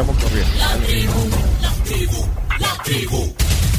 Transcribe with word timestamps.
estamos 0.00 0.22
corriendo. 0.22 0.54
La 0.58 0.76
tribu, 0.86 1.28
la 1.60 1.72
tribu, 1.82 2.26
la 2.60 2.82
tribu. 2.84 3.34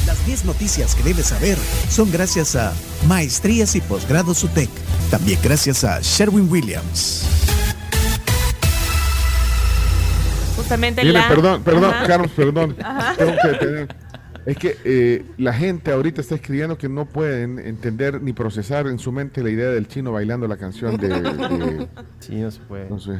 Las 0.06 0.26
10 0.26 0.44
noticias 0.44 0.94
que 0.94 1.02
debes 1.02 1.26
saber 1.26 1.56
son 1.88 2.10
gracias 2.12 2.56
a 2.56 2.74
Maestrías 3.08 3.74
y 3.74 3.80
Posgrados 3.80 4.44
UTEC. 4.44 4.68
También 5.10 5.38
gracias 5.42 5.82
a 5.82 5.98
Sherwin 6.02 6.50
Williams. 6.50 7.26
Justamente 10.56 11.02
Mire, 11.02 11.14
la... 11.14 11.28
perdón, 11.28 11.62
perdón, 11.62 11.94
Ajá. 11.94 12.06
Carlos, 12.06 12.30
perdón. 12.36 12.76
Tengo 13.16 13.32
que 13.42 13.48
detener. 13.48 13.96
Es 14.44 14.56
que 14.58 14.76
eh, 14.84 15.24
la 15.38 15.54
gente 15.54 15.90
ahorita 15.90 16.20
está 16.20 16.34
escribiendo 16.34 16.76
que 16.76 16.90
no 16.90 17.06
pueden 17.06 17.58
entender 17.58 18.20
ni 18.20 18.34
procesar 18.34 18.88
en 18.88 18.98
su 18.98 19.10
mente 19.10 19.42
la 19.42 19.48
idea 19.48 19.70
del 19.70 19.88
chino 19.88 20.12
bailando 20.12 20.46
la 20.46 20.58
canción 20.58 20.98
de... 20.98 21.08
de- 21.08 21.88
Sí, 22.18 22.34
no 22.34 22.50
se 22.50 22.60
puede. 22.60 22.90
no 22.90 22.98
sé. 23.00 23.12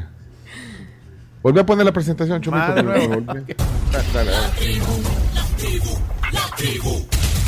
Volví 1.42 1.58
a 1.60 1.66
poner 1.66 1.86
la 1.86 1.92
presentación, 1.92 2.40
Chomito. 2.42 2.62
Ah, 2.64 2.74
por 2.74 2.84
no. 2.84 2.92
favor, 2.92 3.22
volví. 3.24 3.54
Dale, 3.92 4.04
dale, 4.12 4.30
dale. 4.30 4.80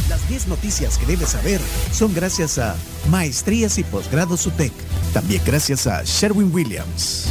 Las 0.09 0.29
10 0.29 0.49
noticias 0.49 0.99
que 0.99 1.07
debes 1.07 1.31
saber 1.31 1.61
son 1.93 2.15
gracias 2.15 2.59
a 2.59 2.75
Maestrías 3.11 3.79
y 3.79 3.85
Posgrados 3.85 4.47
UTEC. 4.47 4.73
También 5.13 5.43
gracias 5.45 5.87
a 5.87 6.03
Sherwin 6.05 6.53
Williams. 6.55 7.27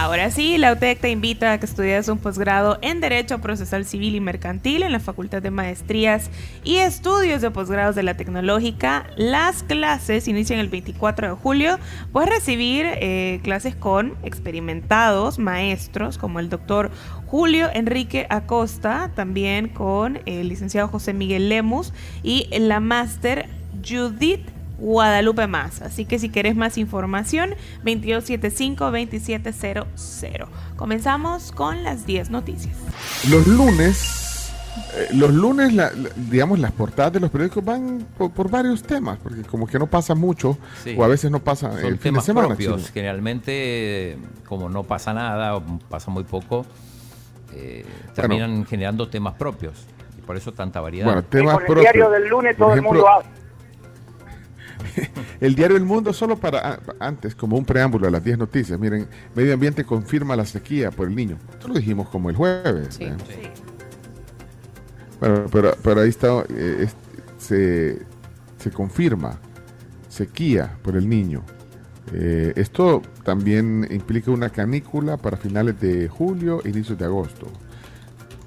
Ahora 0.00 0.30
sí, 0.30 0.58
la 0.58 0.72
UTEC 0.74 1.00
te 1.00 1.10
invita 1.10 1.52
a 1.52 1.58
que 1.58 1.66
estudies 1.66 2.06
un 2.06 2.18
posgrado 2.18 2.78
en 2.82 3.00
Derecho 3.00 3.40
Procesal 3.40 3.84
Civil 3.84 4.14
y 4.14 4.20
Mercantil 4.20 4.84
en 4.84 4.92
la 4.92 5.00
Facultad 5.00 5.42
de 5.42 5.50
Maestrías 5.50 6.30
y 6.62 6.76
Estudios 6.76 7.42
de 7.42 7.50
Posgrados 7.50 7.96
de 7.96 8.04
la 8.04 8.16
Tecnológica. 8.16 9.08
Las 9.16 9.64
clases 9.64 10.28
inician 10.28 10.60
el 10.60 10.68
24 10.68 11.30
de 11.30 11.34
julio. 11.34 11.80
Puedes 12.12 12.30
recibir 12.30 12.86
eh, 12.86 13.40
clases 13.42 13.74
con 13.74 14.14
experimentados 14.22 15.40
maestros 15.40 16.16
como 16.16 16.38
el 16.38 16.48
doctor 16.48 16.92
Julio 17.26 17.68
Enrique 17.74 18.28
Acosta, 18.30 19.10
también 19.16 19.68
con 19.68 20.20
el 20.26 20.48
licenciado 20.48 20.86
José 20.86 21.12
Miguel 21.12 21.48
Lemus 21.48 21.92
y 22.22 22.46
la 22.56 22.78
máster 22.78 23.48
Judith 23.84 24.57
Guadalupe 24.78 25.46
más. 25.48 25.82
Así 25.82 26.04
que 26.04 26.18
si 26.18 26.28
quieres 26.30 26.56
más 26.56 26.78
información, 26.78 27.54
2275-2700. 27.84 30.46
Comenzamos 30.76 31.52
con 31.52 31.82
las 31.82 32.06
10 32.06 32.30
noticias. 32.30 32.76
Los 33.28 33.46
lunes, 33.46 34.52
eh, 34.96 35.08
los 35.12 35.32
lunes, 35.32 35.72
la- 35.74 35.90
la- 35.92 36.10
digamos, 36.16 36.58
las 36.58 36.72
portadas 36.72 37.12
de 37.12 37.20
los 37.20 37.30
periódicos 37.30 37.64
van 37.64 38.06
por, 38.16 38.30
por 38.30 38.50
varios 38.50 38.82
temas, 38.82 39.18
porque 39.22 39.42
como 39.42 39.66
que 39.66 39.78
no 39.78 39.86
pasa 39.88 40.14
mucho, 40.14 40.56
Sí. 40.84 40.94
o 40.96 41.04
a 41.04 41.08
veces 41.08 41.30
no 41.30 41.40
pasa 41.40 41.70
Son 41.72 41.78
el 41.80 41.84
fin 41.84 41.92
de 41.92 41.98
temas 41.98 42.24
semana. 42.24 42.48
propios. 42.48 42.76
chino. 42.82 42.92
Generalmente, 42.94 44.18
como 44.48 44.68
no 44.68 44.84
pasa 44.84 45.12
nada 45.12 45.56
o 45.56 45.62
pasa 45.88 46.10
muy 46.10 46.24
poco, 46.24 46.64
eh, 47.54 47.84
terminan 48.14 48.64
generando 48.66 49.08
temas 49.08 49.34
propios. 49.34 49.86
Y 50.16 50.20
por 50.22 50.36
eso 50.36 50.52
tanta 50.52 50.80
variedad. 50.80 51.06
Bueno, 51.06 51.20
Y 51.20 51.24
temas 51.24 51.54
con 51.54 51.62
el 51.62 51.66
propios. 51.66 51.82
diario 51.92 52.10
del 52.10 52.28
lunes 52.28 52.56
Por 52.56 52.66
todo 52.66 52.72
ejemplo, 52.74 52.92
el 52.92 52.96
mundo 52.98 53.08
habla. 53.10 53.28
El 55.40 55.54
diario 55.54 55.76
El 55.76 55.84
Mundo, 55.84 56.12
solo 56.12 56.36
para 56.36 56.74
a- 56.74 56.80
antes, 57.00 57.34
como 57.34 57.56
un 57.56 57.64
preámbulo 57.64 58.08
a 58.08 58.10
las 58.10 58.22
10 58.24 58.38
noticias. 58.38 58.78
Miren, 58.78 59.06
Medio 59.34 59.54
Ambiente 59.54 59.84
confirma 59.84 60.34
la 60.36 60.44
sequía 60.46 60.90
por 60.90 61.08
el 61.08 61.14
niño. 61.14 61.36
Esto 61.52 61.68
lo 61.68 61.74
dijimos 61.74 62.08
como 62.08 62.30
el 62.30 62.36
jueves. 62.36 62.94
Sí. 62.96 63.04
¿eh? 63.04 63.16
Bueno, 65.20 65.46
pero, 65.50 65.74
pero 65.82 66.00
ahí 66.00 66.08
está, 66.10 66.28
eh, 66.48 66.76
es- 66.84 66.94
se, 67.38 67.98
se 68.58 68.70
confirma 68.70 69.38
sequía 70.08 70.76
por 70.82 70.96
el 70.96 71.08
niño. 71.08 71.42
Eh, 72.12 72.52
esto 72.56 73.02
también 73.24 73.86
implica 73.90 74.30
una 74.30 74.48
canícula 74.48 75.16
para 75.18 75.36
finales 75.36 75.78
de 75.80 76.08
julio, 76.08 76.60
inicios 76.64 76.98
de 76.98 77.04
agosto. 77.04 77.46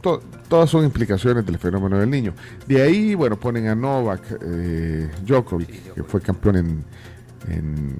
To- 0.01 0.19
todas 0.47 0.69
son 0.69 0.83
implicaciones 0.83 1.45
del 1.45 1.57
fenómeno 1.57 1.97
del 1.99 2.09
niño. 2.09 2.33
De 2.67 2.81
ahí, 2.81 3.15
bueno, 3.15 3.39
ponen 3.39 3.67
a 3.67 3.75
Novak 3.75 4.21
eh, 4.41 5.09
Djokovic, 5.25 5.93
que 5.93 6.03
fue 6.03 6.21
campeón 6.21 6.55
en, 6.57 6.83
en 7.49 7.97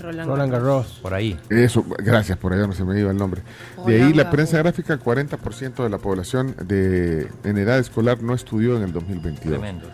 Roland, 0.00 0.28
Roland 0.28 0.52
Garros. 0.52 0.98
Por 1.02 1.14
ahí. 1.14 1.38
eso, 1.48 1.84
gracias, 1.98 2.38
por 2.38 2.52
allá 2.52 2.66
no 2.66 2.72
se 2.72 2.84
me 2.84 2.98
iba 2.98 3.10
el 3.10 3.16
nombre. 3.16 3.42
De 3.86 4.02
ahí 4.02 4.12
la 4.12 4.30
prensa 4.30 4.58
oh. 4.58 4.62
gráfica, 4.62 4.98
40% 4.98 5.82
de 5.82 5.88
la 5.88 5.98
población 5.98 6.54
de, 6.64 7.28
en 7.44 7.58
edad 7.58 7.78
escolar 7.78 8.22
no 8.22 8.34
estudió 8.34 8.76
en 8.76 8.82
el 8.84 8.92
2022. 8.92 9.58
Tremendo. 9.58 9.88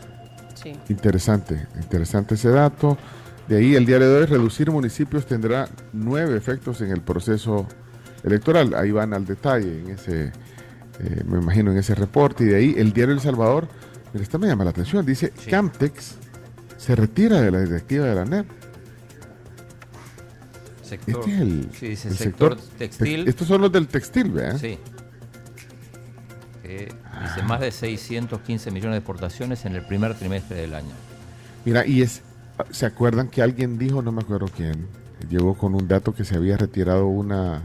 Sí. 0.55 0.73
Interesante, 0.89 1.67
interesante 1.81 2.35
ese 2.35 2.51
dato. 2.51 2.97
De 3.49 3.59
ahí 3.59 3.75
el 3.75 3.87
diario 3.87 4.11
de 4.11 4.21
hoy, 4.21 4.27
reducir 4.27 4.71
municipios 4.71 5.27
tendrá 5.27 5.69
nueve 5.93 6.37
efectos 6.37 6.81
en 6.81 6.91
el 6.91 7.01
proceso 7.01 7.67
electoral. 8.25 8.75
Ahí 8.75 8.91
van 8.91 9.15
al 9.15 9.25
detalle 9.25 9.81
en 9.81 9.91
ese, 9.91 10.33
eh, 11.01 11.23
me 11.27 11.39
imagino, 11.39 11.73
en 11.73 11.79
ese 11.79 11.95
reporte. 11.95 12.45
Y 12.45 12.47
de 12.49 12.57
ahí 12.57 12.75
el 12.79 12.93
diario 12.93 13.15
El 13.15 13.21
Salvador, 13.21 13.69
mira, 14.13 14.23
esta 14.23 14.39
me 14.39 14.47
llama 14.47 14.65
la 14.65 14.71
atención, 14.71 15.05
dice 15.05 15.33
Sí. 15.39 15.51
Camtex 15.51 16.17
se 16.79 16.95
retira 16.95 17.41
de 17.41 17.51
la 17.51 17.61
directiva 17.61 18.07
de 18.07 18.15
la 18.15 18.25
NEP. 18.25 18.47
Sector, 20.83 21.19
Este 21.21 21.35
es 21.35 21.41
el, 21.41 21.69
sí, 21.73 21.89
dice 21.89 22.09
el 22.09 22.17
sector, 22.17 22.57
tex- 22.57 22.79
textil. 22.79 23.27
Estos 23.29 23.49
son 23.49 23.61
los 23.61 23.73
del 23.73 23.89
textil, 23.89 24.31
¿verdad? 24.31 24.59
Sí. 24.61 24.79
Que 26.63 26.89
dice 27.23 27.43
más 27.45 27.61
de 27.61 27.73
615 27.73 28.71
millones 28.71 28.95
de 28.95 28.99
exportaciones 28.99 29.65
en 29.65 29.75
el 29.75 29.85
primer 29.85 30.15
trimestre 30.15 30.57
del 30.59 30.75
año. 30.75 30.93
Mira, 31.65 31.85
y 31.87 32.03
es, 32.03 32.23
¿se 32.71 32.87
acuerdan 32.87 33.29
que 33.29 33.43
alguien 33.43 33.79
dijo, 33.79 34.01
no 34.01 34.13
me 34.13 34.23
acuerdo 34.23 34.47
quién, 34.55 34.87
llegó 35.29 35.55
con 35.55 35.75
un 35.75 35.89
dato 35.89 36.15
que 36.15 36.25
se 36.25 36.37
había 36.37 36.57
retirado 36.57 37.07
una... 37.09 37.63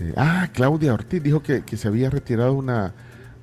eh, 0.00 0.12
ah, 0.16 0.48
Claudia 0.52 0.92
Ortiz 0.94 1.22
dijo 1.22 1.42
que, 1.42 1.62
que 1.62 1.76
se 1.76 1.88
había 1.88 2.10
retirado 2.10 2.52
una, 2.54 2.92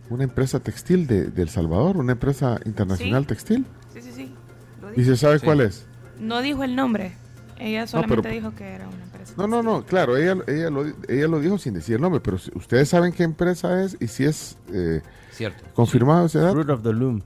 una 0.09 0.23
empresa 0.23 0.59
textil 0.59 1.07
de, 1.07 1.25
de 1.25 1.41
El 1.41 1.49
Salvador, 1.49 1.97
una 1.97 2.11
empresa 2.13 2.59
internacional 2.65 3.23
Sí. 3.23 3.27
textil. 3.27 3.65
Sí, 3.93 4.01
sí, 4.01 4.11
sí. 4.13 4.33
Lo 4.81 4.93
¿Y 4.93 5.03
se 5.05 5.15
sabe 5.17 5.39
Sí. 5.39 5.45
cuál 5.45 5.61
es? 5.61 5.85
No 6.19 6.41
dijo 6.41 6.63
el 6.63 6.75
nombre. 6.75 7.13
Ella 7.59 7.87
solamente 7.87 8.21
pero- 8.23 8.33
dijo 8.35 8.55
que 8.55 8.67
era 8.67 8.87
una 8.87 9.03
empresa. 9.03 9.33
No, 9.37 9.47
no, 9.47 9.63
no, 9.63 9.85
claro, 9.85 10.17
ella, 10.17 10.35
ella, 10.47 10.69
lo, 10.69 10.85
ella 11.07 11.27
lo 11.27 11.39
dijo 11.39 11.57
sin 11.57 11.73
decir 11.73 11.95
el 11.95 12.01
nombre, 12.01 12.19
pero 12.19 12.37
si- 12.37 12.51
ustedes 12.55 12.89
saben 12.89 13.13
qué 13.13 13.23
empresa 13.23 13.83
es 13.83 13.95
y 13.99 14.07
si 14.07 14.25
es 14.25 14.57
eh, 14.73 15.01
Cierto. 15.31 15.63
confirmado 15.73 16.25
ese 16.25 16.39
dato. 16.39 16.53
Fruit 16.53 16.69
of 16.69 16.83
the 16.83 16.91
Loom. 16.93 17.21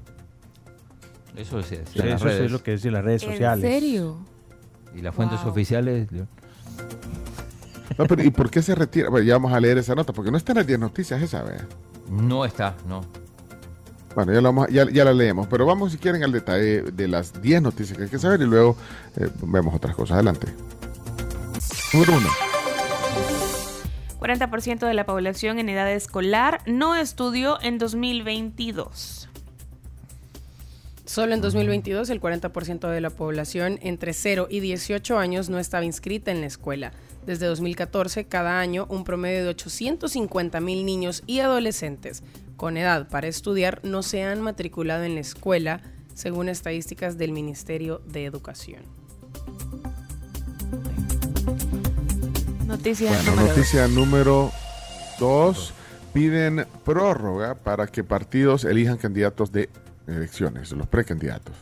Eso 1.35 1.57
decía. 1.57 1.79
Sí, 1.91 1.99
en 1.99 2.07
eso 2.09 2.29
es 2.29 2.51
lo 2.51 2.63
que 2.63 2.71
decían 2.71 2.93
las 2.95 3.03
redes 3.05 3.23
¿En 3.23 3.31
sociales. 3.31 3.61
serio? 3.69 4.17
Y 4.95 5.01
las 5.01 5.13
fuentes 5.13 5.39
Wow. 5.41 5.51
oficiales. 5.51 6.07
No, 7.97 8.05
pero 8.05 8.23
¿y 8.23 8.29
por 8.29 8.49
qué 8.49 8.61
se 8.61 8.75
retira? 8.75 9.09
Bueno, 9.09 9.25
ya 9.25 9.33
vamos 9.33 9.53
a 9.53 9.59
leer 9.59 9.77
esa 9.77 9.95
nota, 9.95 10.13
porque 10.13 10.29
no 10.31 10.37
está 10.37 10.51
en 10.51 10.57
las 10.59 10.67
10 10.67 10.79
noticias 10.79 11.21
esa, 11.21 11.41
¿verdad? 11.43 11.65
No 12.09 12.45
está, 12.45 12.75
no. 12.87 13.01
Bueno, 14.15 14.33
ya, 14.33 14.41
lo 14.41 14.47
vamos 14.49 14.67
a- 14.67 14.71
ya, 14.71 14.89
ya 14.89 15.03
la 15.05 15.13
leemos, 15.13 15.47
pero 15.47 15.65
vamos 15.65 15.91
si 15.91 15.97
quieren 15.97 16.23
al 16.23 16.31
detalle 16.31 16.81
de 16.83 17.07
las 17.07 17.39
10 17.41 17.61
noticias 17.61 17.97
que 17.97 18.05
hay 18.05 18.09
que 18.09 18.19
saber 18.19 18.41
y 18.41 18.45
luego 18.45 18.75
eh, 19.15 19.29
vemos 19.43 19.73
otras 19.75 19.95
cosas. 19.95 20.15
Adelante. 20.15 20.47
Número 21.93 22.13
uno. 22.17 22.29
40% 24.19 24.87
de 24.87 24.93
la 24.93 25.05
población 25.05 25.59
en 25.59 25.69
edad 25.69 25.91
escolar 25.91 26.61
no 26.65 26.95
estudió 26.95 27.61
en 27.61 27.77
2022. 27.77 29.16
Solo 31.17 31.33
en 31.33 31.41
2022 31.41 32.11
el 32.11 32.21
40% 32.21 32.91
de 32.91 33.01
la 33.01 33.09
población 33.09 33.79
entre 33.81 34.13
0 34.13 34.45
y 34.51 34.59
18 34.59 35.17
años 35.17 35.49
no 35.49 35.57
estaba 35.57 35.83
inscrita 35.83 36.29
en 36.29 36.41
la 36.41 36.45
escuela. 36.45 36.91
Desde 37.25 37.47
2014, 37.47 38.25
cada 38.25 38.59
año, 38.59 38.85
un 38.87 39.03
promedio 39.03 39.41
de 39.41 39.49
850 39.49 40.61
mil 40.61 40.85
niños 40.85 41.23
y 41.25 41.39
adolescentes 41.39 42.21
con 42.55 42.77
edad 42.77 43.09
para 43.09 43.25
estudiar 43.25 43.79
no 43.81 44.03
se 44.03 44.21
han 44.21 44.41
matriculado 44.41 45.05
en 45.05 45.15
la 45.15 45.21
escuela, 45.21 45.81
según 46.13 46.49
estadísticas 46.49 47.17
del 47.17 47.31
Ministerio 47.31 47.99
de 48.05 48.25
Educación. 48.25 48.83
Noticia 52.67 53.09
Bueno, 53.09 53.31
número 53.31 53.41
dos. 53.41 53.57
noticia 53.57 53.87
número 53.87 54.51
2. 55.19 55.73
Piden 56.13 56.67
prórroga 56.85 57.55
para 57.55 57.87
que 57.87 58.03
partidos 58.03 58.65
elijan 58.65 58.97
candidatos 58.97 59.51
de 59.51 59.69
elecciones, 60.07 60.71
los 60.71 60.87
precandidatos. 60.87 61.55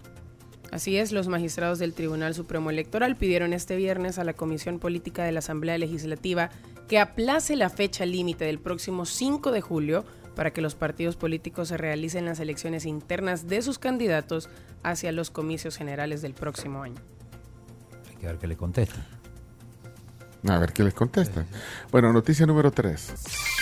Así 0.71 0.97
es, 0.97 1.11
los 1.11 1.27
magistrados 1.27 1.79
del 1.79 1.93
Tribunal 1.93 2.33
Supremo 2.33 2.69
Electoral 2.69 3.15
pidieron 3.15 3.53
este 3.53 3.75
viernes 3.75 4.19
a 4.19 4.23
la 4.23 4.33
Comisión 4.33 4.79
Política 4.79 5.23
de 5.23 5.31
la 5.31 5.39
Asamblea 5.39 5.77
Legislativa 5.77 6.49
que 6.87 6.99
aplace 6.99 7.55
la 7.55 7.69
fecha 7.69 8.05
límite 8.05 8.45
del 8.45 8.59
próximo 8.59 9.05
5 9.05 9.51
de 9.51 9.61
julio 9.61 10.05
para 10.35 10.51
que 10.51 10.61
los 10.61 10.75
partidos 10.75 11.15
políticos 11.15 11.69
se 11.69 11.77
realicen 11.77 12.25
las 12.25 12.39
elecciones 12.39 12.85
internas 12.85 13.47
de 13.47 13.61
sus 13.61 13.79
candidatos 13.79 14.49
hacia 14.83 15.11
los 15.11 15.31
comicios 15.31 15.77
generales 15.77 16.21
del 16.21 16.33
próximo 16.33 16.83
año. 16.83 17.01
Hay 18.09 18.15
que 18.17 18.27
ver 18.27 18.37
qué 18.37 18.47
le 18.47 18.57
contesta. 18.57 19.05
A 20.47 20.59
ver 20.59 20.73
qué 20.73 20.83
les 20.83 20.93
contestan. 20.93 21.47
Bueno, 21.91 22.13
noticia 22.13 22.45
número 22.45 22.69
3. 22.71 23.54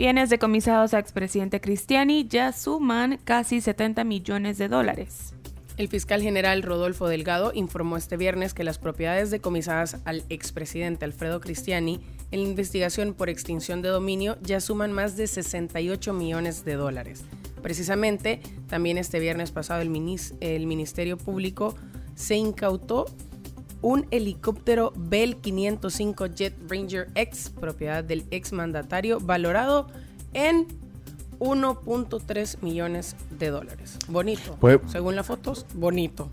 Bienes 0.00 0.30
decomisados 0.30 0.94
a 0.94 0.98
expresidente 0.98 1.60
Cristiani 1.60 2.26
ya 2.26 2.52
suman 2.52 3.18
casi 3.22 3.60
70 3.60 4.02
millones 4.04 4.56
de 4.56 4.66
dólares. 4.66 5.34
El 5.76 5.88
fiscal 5.88 6.22
general 6.22 6.62
Rodolfo 6.62 7.06
Delgado 7.06 7.52
informó 7.54 7.98
este 7.98 8.16
viernes 8.16 8.54
que 8.54 8.64
las 8.64 8.78
propiedades 8.78 9.30
decomisadas 9.30 9.98
al 10.06 10.24
expresidente 10.30 11.04
Alfredo 11.04 11.42
Cristiani 11.42 12.00
en 12.30 12.42
la 12.42 12.48
investigación 12.48 13.12
por 13.12 13.28
extinción 13.28 13.82
de 13.82 13.90
dominio 13.90 14.38
ya 14.40 14.62
suman 14.62 14.90
más 14.90 15.18
de 15.18 15.26
68 15.26 16.14
millones 16.14 16.64
de 16.64 16.76
dólares. 16.76 17.22
Precisamente, 17.62 18.40
también 18.70 18.96
este 18.96 19.20
viernes 19.20 19.50
pasado 19.50 19.82
el, 19.82 19.90
Ministerio 20.66 21.18
Público 21.18 21.74
se 22.14 22.36
incautó 22.36 23.04
un 23.82 24.06
helicóptero 24.10 24.92
Bell 24.96 25.36
505 25.36 26.26
Jet 26.26 26.54
Ranger 26.68 27.08
X, 27.14 27.52
propiedad 27.58 28.04
del 28.04 28.24
exmandatario, 28.30 29.20
valorado 29.20 29.88
en 30.34 30.66
1.3 31.38 32.62
millones 32.62 33.16
de 33.38 33.48
dólares. 33.48 33.98
Bonito. 34.08 34.58
Según 34.86 35.16
las 35.16 35.26
fotos, 35.26 35.66
bonito. 35.74 36.28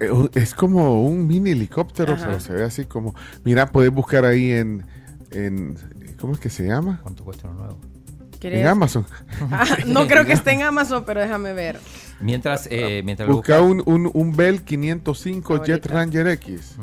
Eh, 0.00 0.10
es 0.34 0.54
como 0.54 1.02
un 1.02 1.26
mini 1.26 1.50
helicóptero, 1.50 2.16
se 2.40 2.52
ve 2.52 2.64
así 2.64 2.84
como... 2.84 3.14
Mira, 3.44 3.70
puedes 3.72 3.90
buscar 3.90 4.24
ahí 4.24 4.52
en, 4.52 4.84
en... 5.30 5.76
¿Cómo 6.20 6.34
es 6.34 6.40
que 6.40 6.50
se 6.50 6.66
llama? 6.66 7.00
¿Cuánto 7.02 7.24
cuesta 7.24 7.48
uno 7.48 7.58
nuevo? 7.58 7.78
En 8.40 8.66
Amazon. 8.66 9.04
Ah, 9.50 9.66
no 9.86 10.06
creo 10.06 10.24
que 10.24 10.32
esté 10.32 10.52
en 10.52 10.62
Amazon, 10.62 11.04
pero 11.04 11.20
déjame 11.20 11.52
ver. 11.54 11.80
Mientras, 12.20 12.68
eh, 12.70 13.02
mientras 13.04 13.28
busca 13.28 13.60
un, 13.60 13.82
un, 13.86 14.10
un, 14.12 14.36
Bell 14.36 14.62
505 14.62 15.64
Jet 15.64 15.86
Ranger 15.86 16.26
X. 16.28 16.76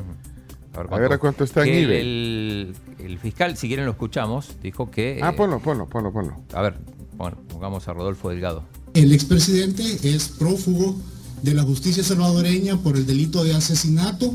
A 0.74 0.98
ver, 0.98 1.14
a, 1.14 1.18
cuánto 1.18 1.44
está 1.44 1.64
en 1.64 1.74
eBay. 1.74 2.00
El, 2.00 2.76
el, 3.00 3.20
fiscal, 3.20 3.56
si 3.58 3.68
quieren 3.68 3.86
lo 3.86 3.92
escuchamos, 3.92 4.56
dijo 4.62 4.92
que... 4.92 5.20
Ah, 5.22 5.34
ponlo, 5.34 5.60
ponlo, 5.60 5.88
ponlo, 5.88 6.12
ponlo. 6.12 6.36
A 6.54 6.62
ver, 6.62 6.76
bueno, 7.16 7.38
pongamos 7.50 7.88
a 7.88 7.94
Rodolfo 7.94 8.30
Delgado. 8.30 8.64
El 8.94 9.14
expresidente 9.14 9.84
es 10.04 10.30
prófugo 10.30 10.96
de 11.42 11.54
la 11.54 11.64
justicia 11.64 12.04
salvadoreña 12.04 12.78
por 12.78 12.98
el 12.98 13.06
delito 13.06 13.44
de 13.44 13.54
asesinato 13.54 14.34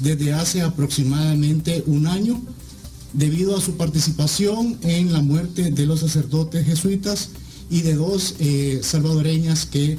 desde 0.00 0.32
hace 0.32 0.62
aproximadamente 0.62 1.82
un 1.86 2.06
año 2.06 2.40
debido 3.12 3.56
a 3.56 3.60
su 3.60 3.76
participación 3.76 4.78
en 4.82 5.12
la 5.12 5.20
muerte 5.20 5.70
de 5.70 5.86
los 5.86 6.00
sacerdotes 6.00 6.64
jesuitas 6.64 7.30
y 7.68 7.82
de 7.82 7.94
dos 7.94 8.36
eh, 8.38 8.80
salvadoreñas 8.82 9.66
que 9.66 9.98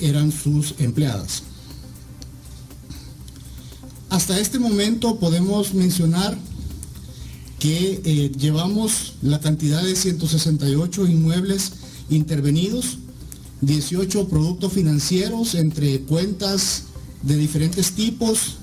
eran 0.00 0.32
sus 0.32 0.74
empleadas. 0.78 1.42
Hasta 4.08 4.38
este 4.38 4.58
momento 4.58 5.16
podemos 5.18 5.74
mencionar 5.74 6.38
que 7.58 8.00
eh, 8.04 8.32
llevamos 8.38 9.14
la 9.22 9.40
cantidad 9.40 9.82
de 9.82 9.96
168 9.96 11.06
inmuebles 11.06 11.72
intervenidos, 12.10 12.98
18 13.62 14.28
productos 14.28 14.72
financieros 14.72 15.54
entre 15.54 16.00
cuentas 16.02 16.84
de 17.22 17.36
diferentes 17.36 17.92
tipos, 17.92 18.56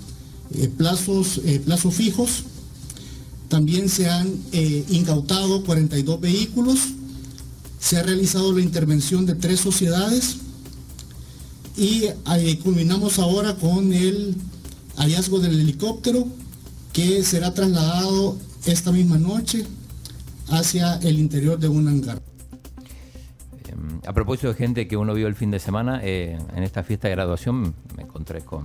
eh, 0.51 0.69
plazos, 0.69 1.41
eh, 1.43 1.59
plazos 1.59 1.93
fijos. 1.93 2.43
También 3.49 3.89
se 3.89 4.09
han 4.09 4.35
incautado 4.89 5.63
42 5.63 6.19
vehículos, 6.19 6.79
se 7.79 7.97
ha 7.97 8.03
realizado 8.03 8.51
la 8.51 8.61
intervención 8.61 9.27
de 9.27 9.35
tres 9.35 9.59
sociedades 9.59 10.37
y 11.75 12.55
culminamos 12.57 13.19
ahora 13.19 13.55
con 13.55 13.93
el 13.93 14.35
hallazgo 14.97 15.39
del 15.39 15.59
helicóptero 15.59 16.27
que 16.91 17.23
será 17.23 17.53
trasladado 17.53 18.37
esta 18.65 18.91
misma 18.91 19.17
noche 19.17 19.65
hacia 20.49 20.95
el 20.97 21.17
interior 21.17 21.57
de 21.57 21.67
un 21.67 21.87
hangar. 21.87 22.21
Em, 23.67 23.99
a 24.05 24.13
propósito 24.13 24.49
de 24.49 24.53
gente 24.53 24.87
que 24.87 24.95
uno 24.95 25.13
vio 25.13 25.27
el 25.27 25.35
fin 25.35 25.51
de 25.51 25.59
semana, 25.59 25.99
eh, 26.03 26.37
en 26.55 26.63
esta 26.63 26.83
fiesta 26.83 27.07
de 27.07 27.15
graduación 27.15 27.73
me 27.97 28.03
encontré 28.03 28.41
con 28.41 28.63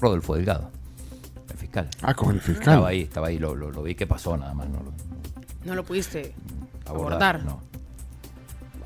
Rodolfo 0.00 0.34
Delgado, 0.34 0.70
el 1.50 1.58
fiscal. 1.58 1.88
Ah, 2.00 2.14
con 2.14 2.34
el 2.34 2.40
fiscal. 2.40 2.74
Estaba 2.74 2.88
ahí, 2.88 3.02
estaba 3.02 3.26
ahí, 3.28 3.38
lo, 3.38 3.82
vi 3.82 3.94
que 3.94 4.06
pasó 4.06 4.36
nada 4.36 4.54
más. 4.54 4.68
No 4.68 4.82
lo, 4.82 4.92
no 5.64 5.74
lo 5.74 5.84
pudiste 5.84 6.34
abordar. 6.86 7.44
No. 7.44 7.60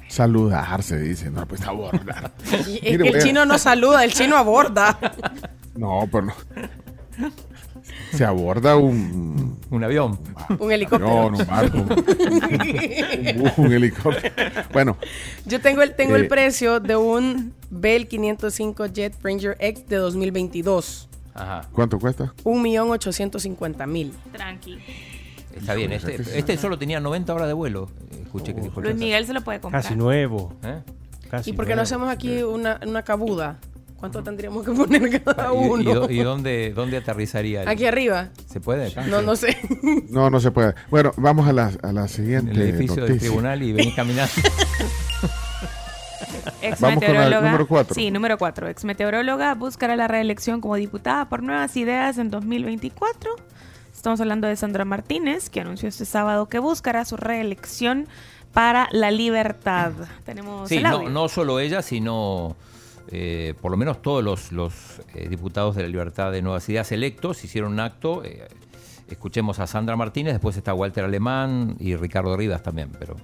Saludarse, 0.09 0.99
dice, 0.99 1.31
no, 1.31 1.47
pues 1.47 1.63
abordar. 1.63 2.33
es 2.53 2.69
que 2.69 2.95
el 2.95 3.23
chino 3.23 3.45
no 3.45 3.59
saluda, 3.59 4.05
el 4.05 4.13
chino 4.13 4.37
aborda. 4.37 4.99
no, 5.75 6.09
pero 6.11 6.27
no 6.27 6.35
se 8.13 8.25
aborda 8.25 8.77
un... 8.77 9.59
Un 9.71 9.85
avión. 9.85 10.19
Un, 10.59 10.73
helicóptero. 10.73 11.31
No, 11.31 11.39
un 11.39 11.47
barco. 11.47 11.79
un, 13.57 13.73
helicóptero. 13.73 14.33
Bueno. 14.73 14.97
Yo 15.45 15.61
tengo 15.61 15.83
el, 15.83 15.95
tengo 15.95 16.17
el 16.17 16.25
eh, 16.25 16.29
precio 16.29 16.81
de 16.81 16.97
un 16.97 17.53
Bell 17.71 18.09
505 18.09 18.87
Jet 18.87 19.15
Ranger 19.23 19.57
X 19.59 19.89
de 19.89 19.97
2022. 19.97 21.09
Ajá. 21.35 21.69
¿Cuánto 21.73 21.99
cuesta? 21.99 22.33
1.850.000. 22.45 24.13
Tranqui. 24.33 24.79
Está 25.57 25.75
bien, 25.75 25.93
este, 25.93 26.17
este 26.39 26.57
solo 26.57 26.79
tenía 26.79 27.01
90 27.01 27.35
horas 27.35 27.49
de 27.49 27.55
vuelo. 27.55 27.89
Escuché 28.23 28.55
que 28.55 28.61
dijo 28.61 28.81
Luis 28.81 28.97
Miguel 28.97 29.27
se 29.27 29.33
lo 29.33 29.43
puede 29.43 29.61
comprar. 29.61 29.83
Casi 29.83 29.97
nuevo. 29.97 30.53
¿Eh? 30.63 30.83
¿Y 31.45 31.53
por 31.53 31.67
qué 31.67 31.75
no 31.75 31.83
hacemos 31.83 32.09
aquí 32.09 32.43
una, 32.43 32.81
una 32.87 33.03
cabuda? 33.03 33.59
¿Cuánto 33.97 34.23
tendríamos 34.23 34.65
que 34.65 34.73
poner 34.73 35.23
cada 35.23 35.53
uno? 35.53 36.09
¿Y, 36.11 36.19
dónde, 36.19 36.73
dónde 36.75 36.99
aterrizaría? 36.99 37.69
Aquí 37.69 37.87
arriba. 37.87 38.29
¿Se 38.47 38.61
puede? 38.61 38.93
No, 39.09 39.23
no 39.23 39.37
sé. 39.37 39.57
No, 40.11 40.29
no 40.31 40.39
se 40.41 40.51
puede. 40.51 40.75
Bueno, 40.91 41.13
vamos 41.17 41.49
a 41.49 41.53
la, 41.53 41.73
a 41.83 41.93
la 41.93 42.07
siguiente. 42.09 42.53
el 42.53 42.61
edificio 42.61 43.05
del 43.05 43.19
tribunal 43.19 43.63
y 43.63 43.73
venís 43.73 43.95
caminando. 43.95 44.33
Ex 46.63 46.81
Vamos 46.81 47.05
con 47.05 47.17
el 47.17 47.31
número 47.31 47.67
4. 47.67 47.95
Sí, 47.95 48.11
número 48.11 48.39
4. 48.39 48.69
Ex 48.69 48.85
meteoróloga 48.85 49.55
buscará 49.55 49.97
la 49.97 50.09
reelección 50.09 50.61
como 50.61 50.77
diputada 50.77 51.29
por 51.29 51.43
nuevas 51.43 51.77
ideas 51.77 52.19
en 52.19 52.31
2024. 52.31 53.37
Estamos 53.97 54.21
hablando 54.21 54.47
de 54.47 54.55
Sandra 54.57 54.85
Martínez, 54.85 55.49
que 55.49 55.61
anunció 55.61 55.89
este 55.89 56.05
sábado 56.05 56.47
que 56.49 56.59
buscará 56.59 57.05
su 57.05 57.17
reelección 57.17 58.07
para 58.53 58.89
la 58.93 59.11
libertad. 59.11 59.93
Tenemos 60.25 60.69
sí, 60.69 60.81
no, 60.81 61.09
no 61.09 61.29
solo 61.29 61.59
ella, 61.59 61.83
sino 61.83 62.55
eh, 63.09 63.55
por 63.61 63.71
lo 63.71 63.77
menos 63.77 64.03
todos 64.03 64.53
los, 64.53 65.01
eh, 65.15 65.29
diputados 65.29 65.77
de 65.77 65.83
la 65.83 65.89
Libertad 65.89 66.31
de 66.31 66.43
Nuevas 66.43 66.69
Ideas 66.69 66.93
electos 66.93 67.43
hicieron 67.43 67.73
un 67.73 67.81
acto. 67.81 68.23
Eh, 68.23 68.47
escuchemos 69.09 69.59
a 69.61 69.67
Sandra 69.67 69.97
Martínez, 69.97 70.35
después 70.35 70.57
está 70.57 70.75
Walter 70.75 71.05
Alemán 71.05 71.77
y 71.81 71.97
Ricardo 71.97 72.37
Rivas 72.37 72.63
también, 72.63 72.93
pero 72.99 73.17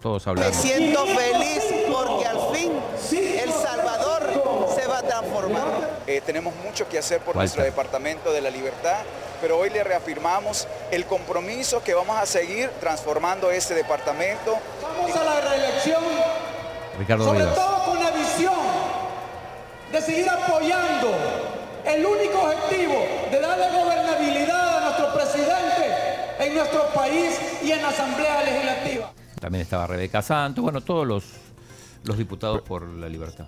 todos 0.00 0.26
hablaron. 0.26 0.50
Me 0.50 0.62
siento 0.62 1.06
feliz 1.06 1.64
porque 1.90 2.26
al 2.26 2.38
fin 2.54 2.72
El 3.12 3.52
Salvador 3.52 4.68
se 4.74 4.86
va 4.86 4.98
a 4.98 5.02
transformar. 5.02 6.02
tenemos 6.24 6.54
mucho 6.56 6.88
que 6.88 6.98
hacer 6.98 7.20
por 7.20 7.36
nuestro 7.36 7.62
Departamento 7.62 8.32
de 8.32 8.40
la 8.40 8.50
Libertad, 8.50 8.98
pero 9.40 9.58
hoy 9.58 9.70
le 9.70 9.82
reafirmamos 9.84 10.66
el 10.90 11.06
compromiso 11.06 11.82
que 11.82 11.94
vamos 11.94 12.16
a 12.16 12.26
seguir 12.26 12.70
transformando 12.80 13.50
este 13.50 13.74
departamento. 13.74 14.58
Vamos 14.82 15.16
a 15.16 15.24
la 15.24 15.40
reelección. 15.40 16.02
Ricardo 16.98 17.24
sobre 17.24 17.40
Rivas. 17.40 17.54
todo 17.54 17.84
con 17.84 18.02
la 18.02 18.10
visión 18.10 18.54
de 19.92 20.02
seguir 20.02 20.28
apoyando 20.28 21.14
el 21.84 22.04
único 22.04 22.42
objetivo 22.42 23.06
de 23.30 23.40
darle 23.40 23.70
gobernabilidad 23.70 24.78
a 24.78 24.80
nuestro 24.80 25.14
presidente 25.14 26.08
en 26.40 26.54
nuestro 26.54 26.86
país 26.88 27.38
y 27.62 27.72
en 27.72 27.82
la 27.82 27.88
Asamblea 27.88 28.42
Legislativa. 28.42 29.12
También 29.40 29.62
estaba 29.62 29.86
Rebeca 29.86 30.22
Santos, 30.22 30.62
bueno, 30.62 30.80
todos 30.80 31.06
los, 31.06 31.24
los 32.04 32.18
diputados 32.18 32.62
por 32.62 32.86
la 32.86 33.08
libertad. 33.08 33.46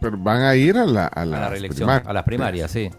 Pero 0.00 0.16
van 0.16 0.42
a 0.42 0.56
ir 0.56 0.76
a 0.78 0.86
la, 0.86 1.06
a 1.06 1.24
la, 1.26 1.50
reelección, 1.50 1.90
a 1.90 2.12
las 2.12 2.24
primarias, 2.24 2.70
sí. 2.70 2.90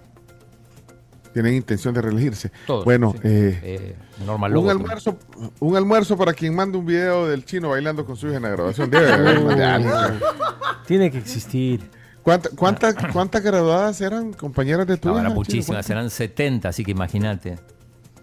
Tienen 1.34 1.56
intención 1.56 1.94
de 1.94 2.02
reelegirse. 2.02 2.52
Todos, 2.68 2.84
bueno, 2.84 3.16
eh, 3.24 3.60
eh, 3.64 3.96
normal 4.26 4.56
un, 4.56 4.70
almuerzo, 4.70 5.18
un 5.60 5.76
almuerzo 5.78 6.18
para 6.18 6.34
quien 6.34 6.54
mande 6.54 6.78
un 6.78 6.86
video 6.86 7.28
del 7.28 7.46
chino 7.46 7.70
bailando 7.70 8.06
con 8.06 8.18
su 8.18 8.28
hija 8.28 8.38
en 8.38 8.44
la 8.44 8.50
grabación. 8.50 8.92
Tiene 10.86 11.10
que 11.10 11.18
existir. 11.18 11.90
¿Cuántas 12.22 12.52
cuántas 13.12 13.44
graduadas 13.44 14.00
eran 14.02 14.34
compañeras 14.34 14.86
de 14.86 14.98
tu 14.98 15.10
no, 15.10 15.20
eran 15.20 15.34
muchísimas, 15.34 15.90
eran 15.90 16.10
70, 16.10 16.70
así 16.70 16.84
que 16.84 16.92
imagínate. 16.92 17.58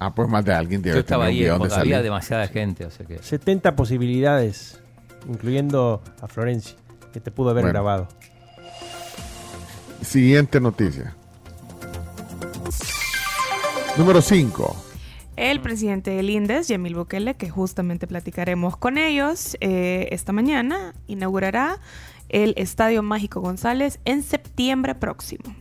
Ah, 0.01 0.15
pues 0.15 0.29
más 0.29 0.45
de 0.45 0.53
alguien 0.53 0.83
Yo 0.83 0.97
estaba 0.97 1.27
ahí, 1.27 1.47
había 1.47 2.03
demasiada 2.03 2.47
gente. 2.49 2.85
O 2.85 2.91
sea 2.91 3.05
que... 3.05 3.19
70 3.19 3.75
posibilidades, 3.75 4.81
incluyendo 5.29 6.03
a 6.21 6.29
Florencia, 6.29 6.77
que 7.13 7.21
te 7.21 7.31
pudo 7.31 7.51
haber 7.51 7.67
grabado. 7.67 8.09
Siguiente 10.03 10.61
noticia. 10.61 11.17
Número 13.97 14.23
5. 14.23 14.85
El 15.37 15.61
presidente 15.61 16.13
del 16.13 16.31
INDES, 16.31 16.69
Yamil 16.69 16.95
Bukele, 16.95 17.35
que 17.35 17.49
justamente 17.49 18.07
platicaremos 18.07 18.77
con 18.77 18.99
ellos 18.99 19.57
eh, 19.61 20.09
esta 20.11 20.33
mañana, 20.33 20.95
inaugurará 21.07 21.79
el 22.29 22.55
Estadio 22.57 23.03
Mágico 23.03 23.41
González 23.41 24.01
en 24.05 24.23
septiembre 24.23 24.95
próximo. 24.95 25.55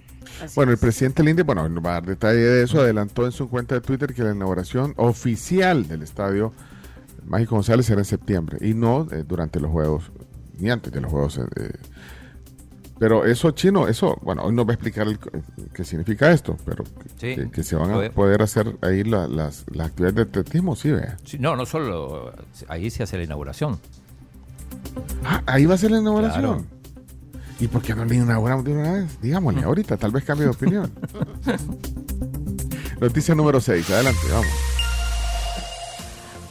Bueno, 0.55 0.71
el 0.71 0.77
presidente 0.77 1.23
Linde, 1.23 1.43
bueno, 1.43 1.67
no 1.69 1.81
va 1.81 1.91
a 1.91 1.93
dar 1.95 2.05
detalle 2.05 2.39
de 2.39 2.63
eso, 2.63 2.81
adelantó 2.81 3.25
en 3.25 3.31
su 3.31 3.49
cuenta 3.49 3.75
de 3.75 3.81
Twitter 3.81 4.13
que 4.13 4.23
la 4.23 4.33
inauguración 4.33 4.93
oficial 4.97 5.87
del 5.87 6.03
Estadio 6.03 6.53
Mágico 7.25 7.55
González 7.55 7.85
será 7.85 8.01
en 8.01 8.05
septiembre 8.05 8.57
y 8.61 8.73
no 8.73 9.07
eh, 9.11 9.23
durante 9.27 9.59
los 9.59 9.69
Juegos, 9.71 10.11
ni 10.59 10.69
antes 10.69 10.91
de 10.93 11.01
los 11.01 11.11
Juegos 11.11 11.37
eh, 11.39 11.71
Pero 12.99 13.25
eso 13.25 13.51
chino, 13.51 13.87
eso, 13.87 14.17
bueno, 14.23 14.43
hoy 14.43 14.53
nos 14.53 14.65
va 14.65 14.71
a 14.71 14.73
explicar 14.73 15.07
el- 15.07 15.19
qué 15.73 15.83
significa 15.83 16.31
esto, 16.31 16.57
pero 16.65 16.83
Sí. 17.17 17.35
que, 17.35 17.51
que 17.51 17.63
se 17.63 17.75
van 17.75 17.91
a 17.91 18.09
poder 18.11 18.41
hacer 18.41 18.75
ahí 18.81 19.03
la- 19.03 19.27
las, 19.27 19.65
las 19.71 19.87
actividades 19.87 20.15
de 20.15 20.21
atletismo, 20.23 20.75
sí, 20.75 20.89
vea. 20.91 21.17
Sí, 21.23 21.37
no, 21.37 21.55
no 21.55 21.65
solo. 21.67 22.33
Ahí 22.67 22.89
se 22.89 23.03
hace 23.03 23.17
la 23.17 23.23
inauguración. 23.25 23.79
Ah, 25.23 25.43
ahí 25.45 25.65
va 25.65 25.75
a 25.75 25.77
ser 25.77 25.91
la 25.91 25.99
inauguración. 25.99 26.41
Claro. 26.63 26.76
¿Y 27.59 27.67
por 27.67 27.81
qué 27.81 27.95
no 27.95 28.05
le 28.05 28.15
inauguramos 28.15 28.63
de 28.65 28.73
una 28.73 28.93
vez? 28.93 29.21
Digámosle 29.21 29.63
ahorita, 29.63 29.97
tal 29.97 30.11
vez 30.11 30.23
cambie 30.23 30.45
de 30.45 30.51
opinión. 30.51 30.91
Noticia 33.01 33.35
número 33.35 33.59
6, 33.59 33.89
adelante, 33.89 34.21
vamos. 34.31 34.47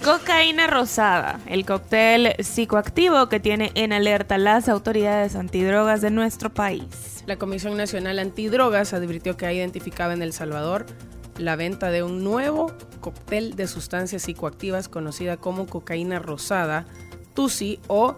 Cocaína 0.05 0.69
rosada, 0.69 1.41
el 1.47 1.67
cóctel 1.67 2.35
psicoactivo 2.39 3.29
que 3.29 3.41
tiene 3.41 3.73
en 3.75 3.93
alerta 3.93 4.39
las 4.39 4.69
autoridades 4.69 5.35
antidrogas 5.35 6.01
de 6.01 6.11
nuestro 6.11 6.55
país. 6.55 7.25
La 7.27 7.37
Comisión 7.39 7.77
Nacional 7.77 8.21
Antidrogas 8.21 8.93
advirtió 8.93 9.37
que 9.37 9.47
ha 9.47 9.53
identificado 9.53 10.13
en 10.13 10.23
El 10.23 10.33
Salvador 10.33 10.87
la 11.39 11.57
venta 11.57 11.91
de 11.91 12.05
un 12.05 12.23
nuevo 12.23 12.73
cóctel 13.01 13.57
de 13.57 13.67
sustancias 13.67 14.23
psicoactivas 14.23 14.89
conocida 14.89 15.37
como 15.37 15.67
cocaína 15.67 16.21
rosada, 16.21 16.87
Tusi 17.35 17.81
o 17.89 18.17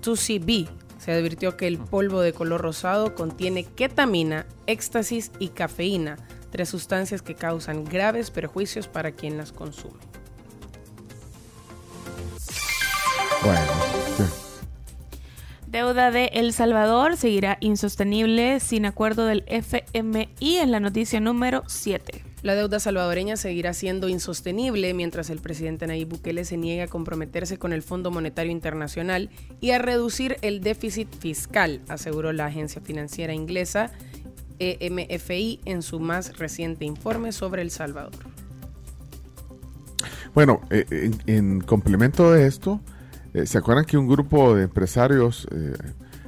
Tusi 0.00 0.38
B. 0.38 0.68
Se 1.00 1.12
advirtió 1.12 1.56
que 1.56 1.66
el 1.66 1.78
polvo 1.78 2.20
de 2.20 2.34
color 2.34 2.60
rosado 2.60 3.14
contiene 3.14 3.64
ketamina, 3.64 4.44
éxtasis 4.66 5.32
y 5.38 5.48
cafeína, 5.48 6.18
tres 6.50 6.68
sustancias 6.68 7.22
que 7.22 7.34
causan 7.34 7.84
graves 7.84 8.30
perjuicios 8.30 8.86
para 8.86 9.12
quien 9.12 9.38
las 9.38 9.50
consume. 9.50 9.98
Bueno. 13.42 14.30
Deuda 15.66 16.10
de 16.10 16.26
El 16.34 16.52
Salvador 16.52 17.16
seguirá 17.16 17.56
insostenible 17.60 18.60
sin 18.60 18.84
acuerdo 18.84 19.24
del 19.24 19.44
FMI 19.46 20.58
en 20.58 20.70
la 20.70 20.80
noticia 20.80 21.20
número 21.20 21.62
7. 21.66 22.29
La 22.42 22.54
deuda 22.54 22.80
salvadoreña 22.80 23.36
seguirá 23.36 23.74
siendo 23.74 24.08
insostenible 24.08 24.94
mientras 24.94 25.28
el 25.28 25.40
presidente 25.40 25.86
Nayib 25.86 26.08
Bukele 26.08 26.44
se 26.44 26.56
niega 26.56 26.84
a 26.84 26.88
comprometerse 26.88 27.58
con 27.58 27.72
el 27.72 27.82
Fondo 27.82 28.10
Monetario 28.10 28.50
Internacional 28.50 29.28
y 29.60 29.72
a 29.72 29.78
reducir 29.78 30.38
el 30.40 30.60
déficit 30.62 31.08
fiscal, 31.18 31.82
aseguró 31.88 32.32
la 32.32 32.46
agencia 32.46 32.80
financiera 32.80 33.34
inglesa 33.34 33.90
EMFI 34.58 35.60
en 35.66 35.82
su 35.82 36.00
más 36.00 36.38
reciente 36.38 36.84
informe 36.86 37.32
sobre 37.32 37.62
El 37.62 37.70
Salvador. 37.70 38.12
Bueno, 40.34 40.60
eh, 40.70 40.86
en, 40.90 41.18
en 41.26 41.60
complemento 41.60 42.32
de 42.32 42.46
esto, 42.46 42.80
eh, 43.34 43.46
¿se 43.46 43.58
acuerdan 43.58 43.84
que 43.84 43.98
un 43.98 44.06
grupo 44.08 44.54
de 44.54 44.64
empresarios 44.64 45.46
eh, 45.50 45.72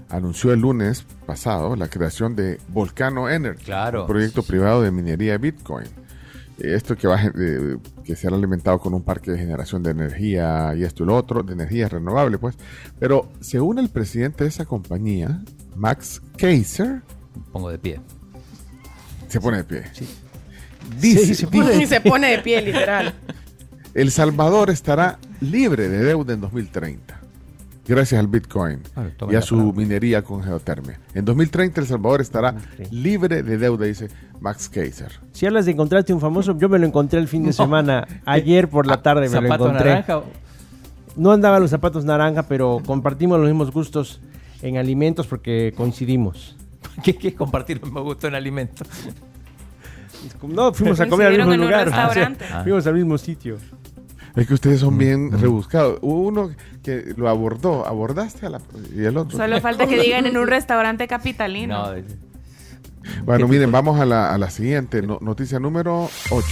anunció 0.08 0.52
el 0.52 0.60
lunes 0.60 1.06
pasado 1.26 1.76
la 1.76 1.88
creación 1.88 2.34
de 2.36 2.58
Volcano 2.68 3.30
Energy, 3.30 3.64
Claro. 3.64 4.02
un 4.02 4.06
proyecto 4.08 4.42
privado 4.42 4.82
de 4.82 4.90
minería 4.90 5.32
de 5.32 5.38
Bitcoin? 5.38 5.86
Esto 6.58 6.96
que 6.96 7.06
va 7.08 7.20
eh, 7.24 7.76
que 8.04 8.14
será 8.14 8.36
alimentado 8.36 8.78
con 8.78 8.94
un 8.94 9.02
parque 9.02 9.30
de 9.30 9.38
generación 9.38 9.82
de 9.82 9.90
energía 9.90 10.74
y 10.76 10.84
esto 10.84 11.02
y 11.02 11.06
lo 11.06 11.16
otro, 11.16 11.42
de 11.42 11.54
energía 11.54 11.88
renovable, 11.88 12.38
pues. 12.38 12.56
Pero 12.98 13.30
según 13.40 13.78
el 13.78 13.88
presidente 13.88 14.44
de 14.44 14.48
esa 14.50 14.64
compañía, 14.64 15.42
Max 15.74 16.20
Kaiser, 16.36 17.02
Pongo 17.52 17.70
de 17.70 17.78
pie. 17.78 18.00
se 19.28 19.40
pone 19.40 19.58
de 19.58 19.64
pie. 19.64 19.82
Dice, 21.00 21.20
Sí, 21.26 21.34
se 21.34 21.46
dice, 21.46 21.82
Y 21.82 21.86
se 21.86 22.00
pone 22.00 22.30
de 22.30 22.38
pie, 22.38 22.60
literal. 22.60 23.14
El 23.94 24.10
Salvador 24.10 24.70
estará 24.70 25.18
libre 25.40 25.88
de 25.88 25.98
deuda 25.98 26.34
en 26.34 26.40
2030, 26.40 27.20
gracias 27.86 28.18
al 28.18 28.26
Bitcoin 28.28 28.80
Ah, 28.96 29.04
y 29.30 29.34
a 29.34 29.42
su 29.42 29.56
palabra. 29.56 29.76
minería 29.78 30.22
con 30.22 30.42
geotermia. 30.42 30.98
En 31.14 31.24
2030 31.24 31.80
El 31.80 31.86
Salvador 31.86 32.20
estará 32.20 32.52
2030. 32.52 32.94
libre 32.94 33.42
de 33.42 33.58
deuda, 33.58 33.86
dice 33.86 34.08
Max 34.40 34.68
Kaiser. 34.68 35.12
Si 35.32 35.46
hablas 35.46 35.66
de 35.66 35.72
encontrarte 35.72 36.12
un 36.12 36.20
famoso, 36.20 36.56
yo 36.58 36.68
me 36.68 36.78
lo 36.78 36.86
encontré 36.86 37.18
el 37.20 37.28
fin 37.28 37.44
de 37.44 37.52
semana. 37.52 38.06
Ayer 38.24 38.68
por 38.68 38.86
la 38.86 39.02
tarde 39.02 39.28
me 39.28 39.34
lo 39.36 39.42
¿Zapato 39.42 39.64
encontré. 39.66 39.90
naranja? 39.90 40.22
No 41.16 41.30
andaba 41.32 41.58
los 41.60 41.70
zapatos 41.70 42.04
naranja, 42.04 42.44
pero 42.44 42.80
compartimos 42.86 43.38
los 43.38 43.48
mismos 43.48 43.70
gustos 43.70 44.20
en 44.62 44.78
alimentos 44.78 45.26
porque 45.26 45.74
coincidimos. 45.76 46.56
¿Qué, 47.02 47.14
qué 47.16 47.34
compartir 47.34 47.80
me 47.84 48.00
gustó 48.00 48.28
en 48.28 48.34
alimento? 48.34 48.84
No, 50.46 50.72
fuimos 50.72 51.00
a 51.00 51.08
comer 51.08 51.28
al 51.28 51.36
mismo 51.36 51.52
un 51.52 51.60
lugar. 51.60 51.88
Ah. 51.92 52.60
Fuimos 52.62 52.86
al 52.86 52.94
mismo 52.94 53.18
sitio. 53.18 53.58
Es 54.34 54.46
que 54.46 54.54
ustedes 54.54 54.80
son 54.80 54.96
bien 54.96 55.30
rebuscados. 55.38 55.98
Hubo 56.00 56.22
uno 56.22 56.50
que 56.82 57.12
lo 57.16 57.28
abordó, 57.28 57.86
abordaste 57.86 58.46
a 58.46 58.50
la... 58.50 58.60
y 58.94 59.04
el 59.04 59.16
otro. 59.16 59.36
Solo 59.36 59.60
falta 59.60 59.86
que 59.86 59.98
digan 60.00 60.26
en 60.26 60.36
un 60.38 60.46
restaurante 60.46 61.06
capitalino. 61.06 61.94
No, 61.94 62.02
Bueno, 63.24 63.46
miren, 63.48 63.70
vamos 63.70 64.00
a 64.00 64.06
la, 64.06 64.32
a 64.32 64.38
la 64.38 64.48
siguiente 64.50 65.02
no- 65.02 65.18
noticia 65.20 65.58
número 65.58 66.08
8. 66.30 66.46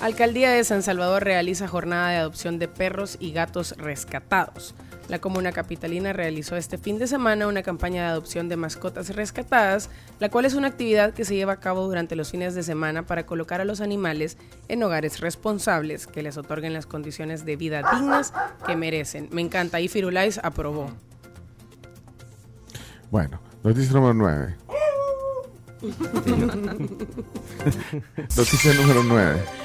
Alcaldía 0.00 0.50
de 0.50 0.64
San 0.64 0.82
Salvador 0.82 1.24
realiza 1.24 1.66
jornada 1.68 2.10
de 2.10 2.16
adopción 2.18 2.58
de 2.58 2.68
perros 2.68 3.16
y 3.20 3.32
gatos 3.32 3.74
rescatados. 3.78 4.74
La 5.08 5.20
comuna 5.20 5.52
capitalina 5.52 6.14
realizó 6.14 6.56
este 6.56 6.78
fin 6.78 6.98
de 6.98 7.06
semana 7.06 7.46
una 7.46 7.62
campaña 7.62 8.02
de 8.02 8.08
adopción 8.08 8.48
de 8.48 8.56
mascotas 8.56 9.14
rescatadas, 9.14 9.90
la 10.18 10.30
cual 10.30 10.46
es 10.46 10.54
una 10.54 10.68
actividad 10.68 11.12
que 11.12 11.26
se 11.26 11.34
lleva 11.34 11.52
a 11.52 11.60
cabo 11.60 11.86
durante 11.86 12.16
los 12.16 12.30
fines 12.30 12.54
de 12.54 12.62
semana 12.62 13.04
para 13.06 13.26
colocar 13.26 13.60
a 13.60 13.66
los 13.66 13.82
animales 13.82 14.38
en 14.68 14.82
hogares 14.82 15.20
responsables 15.20 16.06
que 16.06 16.22
les 16.22 16.38
otorguen 16.38 16.72
las 16.72 16.86
condiciones 16.86 17.44
de 17.44 17.56
vida 17.56 17.82
dignas 17.92 18.32
que 18.66 18.76
merecen. 18.76 19.28
Me 19.30 19.42
encanta, 19.42 19.78
y 19.80 19.88
Firulais 19.88 20.40
aprobó. 20.42 20.90
Bueno, 23.10 23.42
noticia 23.62 23.92
número 23.92 24.14
9. 24.14 24.56
noticia 28.36 28.72
número 28.72 29.02
9. 29.04 29.63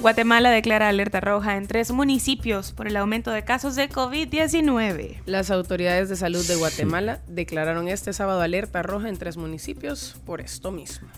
Guatemala 0.00 0.50
declara 0.50 0.88
alerta 0.88 1.20
roja 1.20 1.56
en 1.58 1.66
tres 1.66 1.90
municipios 1.90 2.72
por 2.72 2.86
el 2.86 2.96
aumento 2.96 3.30
de 3.30 3.44
casos 3.44 3.76
de 3.76 3.90
COVID-19. 3.90 5.18
Las 5.26 5.50
autoridades 5.50 6.08
de 6.08 6.16
salud 6.16 6.46
de 6.46 6.56
Guatemala 6.56 7.20
declararon 7.28 7.86
este 7.88 8.14
sábado 8.14 8.40
alerta 8.40 8.82
roja 8.82 9.10
en 9.10 9.18
tres 9.18 9.36
municipios 9.36 10.16
por 10.24 10.40
esto 10.40 10.70
mismo. 10.72 11.08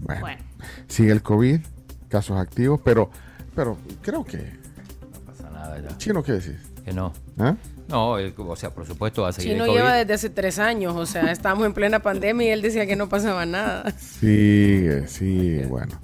Bueno, 0.00 0.20
Bueno. 0.20 0.42
sigue 0.88 1.12
el 1.12 1.22
COVID, 1.22 1.60
casos 2.08 2.36
activos, 2.38 2.80
pero, 2.84 3.10
pero 3.54 3.78
creo 4.02 4.22
que... 4.24 4.36
no 4.38 5.20
pasa 5.26 5.48
nada 5.50 5.78
ya. 5.80 5.96
Chino, 5.96 6.22
¿qué 6.22 6.32
decís? 6.32 6.56
Que 6.84 6.92
no. 6.92 7.14
¿Ah? 7.38 7.56
No, 7.88 8.18
el- 8.18 8.34
o 8.36 8.56
sea, 8.56 8.70
por 8.74 8.86
supuesto 8.86 9.22
va 9.22 9.30
a 9.30 9.32
seguir 9.32 9.52
Chino 9.52 9.64
el 9.64 9.70
COVID. 9.70 9.80
lleva 9.80 9.94
desde 9.94 10.12
hace 10.14 10.28
tres 10.30 10.58
años, 10.58 10.94
o 10.96 11.06
sea, 11.06 11.32
estábamos 11.32 11.64
en 11.66 11.72
plena 11.72 12.00
pandemia 12.00 12.48
y 12.48 12.50
él 12.50 12.60
decía 12.62 12.86
que 12.86 12.94
no 12.96 13.08
pasaba 13.08 13.46
nada. 13.46 13.90
Sigue, 13.98 15.06
sí, 15.08 15.62
bueno. 15.66 15.98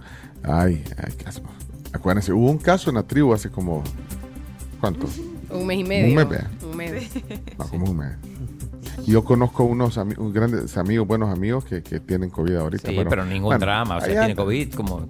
Ay, 0.47 0.85
casos. 1.23 1.43
Acuérdense, 1.93 2.33
hubo 2.33 2.51
un 2.51 2.59
caso 2.59 2.91
en 2.91 2.97
la 2.97 3.03
tribu 3.03 3.33
hace 3.33 3.51
como... 3.51 3.83
¿Cuánto? 4.81 5.07
Un 5.51 5.67
mes 5.67 5.79
y 5.81 5.85
medio. 5.85 6.21
Un 6.23 6.29
mes. 6.29 6.41
Un 6.63 6.77
mes. 6.77 7.11
No, 7.59 7.67
como 7.69 7.91
un 7.91 7.97
mes. 7.97 8.13
Yo 9.07 9.25
conozco 9.25 9.65
unos 9.65 9.97
ami- 9.99 10.17
grandes 10.33 10.77
amigos, 10.77 11.07
buenos 11.07 11.31
amigos 11.31 11.65
que, 11.65 11.83
que 11.83 12.01
tienen 12.01 12.31
COVID 12.31 12.57
ahorita. 12.57 12.89
Sí, 12.89 12.95
Bueno, 12.95 13.11
pero 13.11 13.25
ningún 13.25 13.45
bueno, 13.51 13.61
drama. 13.61 13.97
O 13.97 14.01
sea, 14.01 14.09
tiene. 14.09 14.35
COVID 14.37 14.75
como 14.75 15.07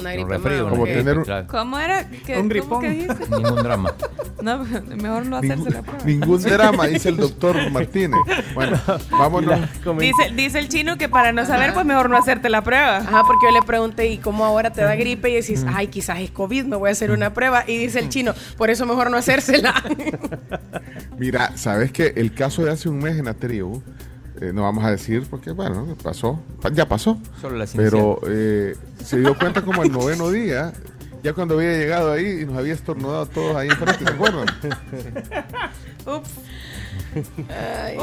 Una 0.00 0.10
un 0.10 0.16
gripe 0.16 0.30
resfrío. 0.34 0.64
más, 0.64 0.70
Como 0.72 0.84
tener 0.84 1.18
un- 1.18 1.24
claro. 1.24 1.46
¿Cómo 1.48 1.78
era? 1.78 2.08
¿Qué, 2.08 2.32
Un 2.32 2.38
¿Cómo 2.38 2.48
gripón. 2.48 2.80
que 2.82 2.90
dijiste? 2.90 3.28
Ningún 3.30 3.62
drama. 3.62 3.94
No, 4.40 4.64
mejor 4.64 5.26
no 5.26 5.36
hacerse 5.36 5.56
Ningún, 5.56 5.74
la 5.74 5.82
prueba. 5.82 6.04
ningún 6.06 6.40
drama, 6.42 6.86
dice 6.86 7.10
el 7.10 7.18
doctor 7.18 7.70
Martínez. 7.70 8.18
Bueno, 8.54 8.80
vámonos. 9.10 9.60
Dice, 9.98 10.32
dice 10.34 10.58
el 10.58 10.70
chino 10.70 10.96
que 10.96 11.10
para 11.10 11.30
no 11.32 11.44
saber, 11.44 11.74
pues 11.74 11.84
mejor 11.84 12.08
no 12.08 12.16
hacerte 12.16 12.48
la 12.48 12.62
prueba. 12.64 12.96
Ajá, 12.96 13.24
porque 13.26 13.48
yo 13.48 13.52
le 13.52 13.60
pregunté, 13.60 14.08
¿y 14.08 14.16
cómo 14.16 14.46
ahora 14.46 14.72
te 14.72 14.80
da 14.80 14.94
gripe? 14.96 15.28
Y 15.28 15.34
decís, 15.34 15.66
ay, 15.68 15.88
quizás 15.88 16.20
es 16.20 16.30
COVID, 16.30 16.64
me 16.64 16.76
voy 16.76 16.88
a 16.88 16.92
hacer 16.92 17.10
una 17.10 17.34
prueba. 17.34 17.64
Y 17.66 17.76
dice 17.76 17.98
el 17.98 18.08
chino, 18.08 18.32
por 18.56 18.70
eso 18.70 18.86
mejor 18.86 19.10
no 19.10 19.18
hacérsela. 19.18 19.74
Mira, 21.18 21.54
¿sabes 21.58 21.92
que 21.92 22.14
El 22.16 22.32
caso 22.32 22.64
de 22.64 22.70
hace 22.70 22.88
un 22.88 22.96
mes 22.98 23.18
en 23.18 23.26
la 23.26 23.34
tribu, 23.34 23.82
eh, 24.40 24.52
no 24.54 24.62
vamos 24.62 24.84
a 24.84 24.90
decir 24.90 25.26
porque, 25.28 25.50
bueno, 25.52 25.96
pasó, 26.02 26.40
pa- 26.60 26.70
ya 26.72 26.86
pasó. 26.88 27.18
Solo 27.40 27.56
las 27.56 27.72
Pero 27.72 28.20
eh, 28.26 28.74
se 29.04 29.18
dio 29.20 29.36
cuenta 29.38 29.62
como 29.62 29.82
el 29.82 29.92
noveno 29.92 30.30
día, 30.30 30.72
ya 31.22 31.32
cuando 31.34 31.54
había 31.56 31.76
llegado 31.76 32.12
ahí 32.12 32.40
y 32.42 32.46
nos 32.46 32.56
había 32.56 32.72
estornudado 32.74 33.26
todos 33.26 33.54
ahí 33.56 33.68
enfrente, 33.68 34.04
¿se 34.04 34.10
acuerdan? 34.10 34.46
Ups. 36.06 36.30
Ay, 37.48 37.98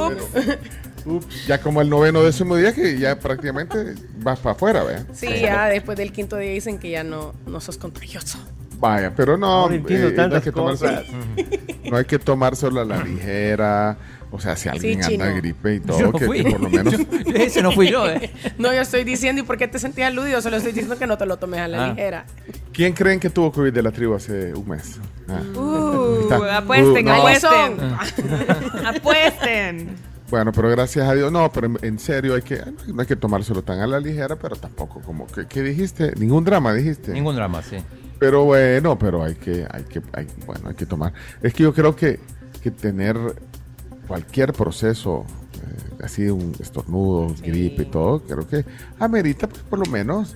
Ups. 1.05 1.47
Ya 1.47 1.61
como 1.61 1.81
el 1.81 1.89
noveno 1.89 2.21
décimo 2.21 2.55
día 2.57 2.73
que 2.73 2.99
ya 2.99 3.17
prácticamente 3.17 3.95
vas 4.19 4.39
para 4.39 4.55
afuera, 4.55 4.83
¿ve? 4.83 4.97
Sí, 5.13 5.27
ya 5.41 5.67
después 5.67 5.97
del 5.97 6.11
quinto 6.11 6.35
día 6.35 6.51
dicen 6.51 6.79
que 6.79 6.89
ya 6.89 7.03
no, 7.03 7.33
no 7.45 7.61
sos 7.61 7.77
contagioso. 7.77 8.37
Vaya, 8.79 9.13
pero 9.15 9.37
no, 9.37 9.71
entiendo 9.71 10.09
eh, 10.09 10.27
no 10.27 10.35
hay 10.35 10.41
que 10.41 10.51
tomarse, 10.51 10.85
cosas. 10.85 11.05
no 11.89 11.97
hay 11.97 12.05
que 12.05 12.19
tomárselo 12.19 12.81
a 12.81 12.85
la 12.85 13.03
ligera. 13.03 13.97
O 14.31 14.39
sea, 14.39 14.55
si 14.57 14.67
alguien 14.67 15.01
Sí, 15.03 15.13
anda 15.13 15.27
chino. 15.27 15.37
gripe 15.37 15.75
y 15.75 15.79
todo, 15.81 16.11
que, 16.13 16.25
por 16.43 16.59
lo 16.61 16.69
menos 16.69 16.93
Yo- 16.97 17.05
ese 17.35 17.61
no 17.61 17.71
fui 17.71 17.89
yo, 17.89 18.09
¿eh? 18.09 18.29
No, 18.57 18.73
yo 18.73 18.81
estoy 18.81 19.03
diciendo, 19.03 19.41
¿y 19.41 19.45
por 19.45 19.57
qué 19.57 19.67
te 19.67 19.79
sentías 19.79 20.07
aludido? 20.09 20.41
Solo 20.41 20.57
estoy 20.57 20.73
diciendo 20.73 20.97
que 20.99 21.07
no 21.07 21.17
te 21.17 21.25
lo 21.25 21.37
tomes 21.37 21.59
a 21.61 21.67
la 21.67 21.85
Ah. 21.85 21.89
ligera. 21.89 22.25
¿Quién 22.73 22.93
creen 22.93 23.19
que 23.19 23.29
tuvo 23.29 23.51
COVID 23.51 23.71
de 23.73 23.81
la 23.83 23.91
tribu 23.91 24.15
hace 24.15 24.53
un 24.53 24.67
mes? 24.67 24.99
Ah. 25.29 25.41
Uh, 25.57 26.31
apuesten, 26.51 27.07
Uh, 27.07 27.09
no. 27.09 27.15
apuesten. 27.15 27.77
apuesten. 28.85 29.89
Bueno, 30.29 30.51
pero 30.51 30.69
gracias 30.69 31.07
a 31.07 31.13
Dios, 31.13 31.31
no, 31.31 31.49
pero 31.51 31.67
en, 31.67 31.77
en 31.81 31.99
serio 31.99 32.35
hay 32.35 32.41
que, 32.41 32.61
no 32.87 32.99
hay 33.01 33.07
que 33.07 33.15
tomárselo 33.15 33.61
tan 33.63 33.79
a 33.79 33.87
la 33.87 33.99
ligera, 33.99 34.35
pero 34.35 34.55
tampoco 34.57 34.99
como 35.01 35.25
que, 35.27 35.47
¿qué 35.47 35.61
dijiste? 35.61 36.11
Ningún 36.17 36.43
drama 36.43 36.73
dijiste. 36.73 37.13
Ningún 37.13 37.35
drama, 37.35 37.61
sí. 37.63 37.77
Pero 38.19 38.43
bueno, 38.43 38.97
pero 38.99 39.23
hay 39.23 39.35
que, 39.35 39.65
hay 39.71 39.83
que, 39.83 40.01
hay- 40.13 40.27
bueno, 40.45 40.67
hay 40.69 40.75
que 40.75 40.85
tomar. 40.85 41.13
Es 41.41 41.53
que 41.53 41.63
yo 41.63 41.73
creo 41.73 41.95
que, 41.95 42.19
que 42.61 42.71
tener 42.71 43.15
cualquier 44.07 44.53
proceso, 44.53 45.25
eh, 45.55 46.03
así 46.03 46.27
un 46.29 46.53
estornudo, 46.59 47.33
gripe 47.41 47.83
y 47.83 47.85
todo, 47.85 48.21
creo 48.21 48.47
que 48.47 48.65
amerita, 48.99 49.47
pues, 49.47 49.61
por 49.63 49.79
lo 49.79 49.85
menos, 49.91 50.35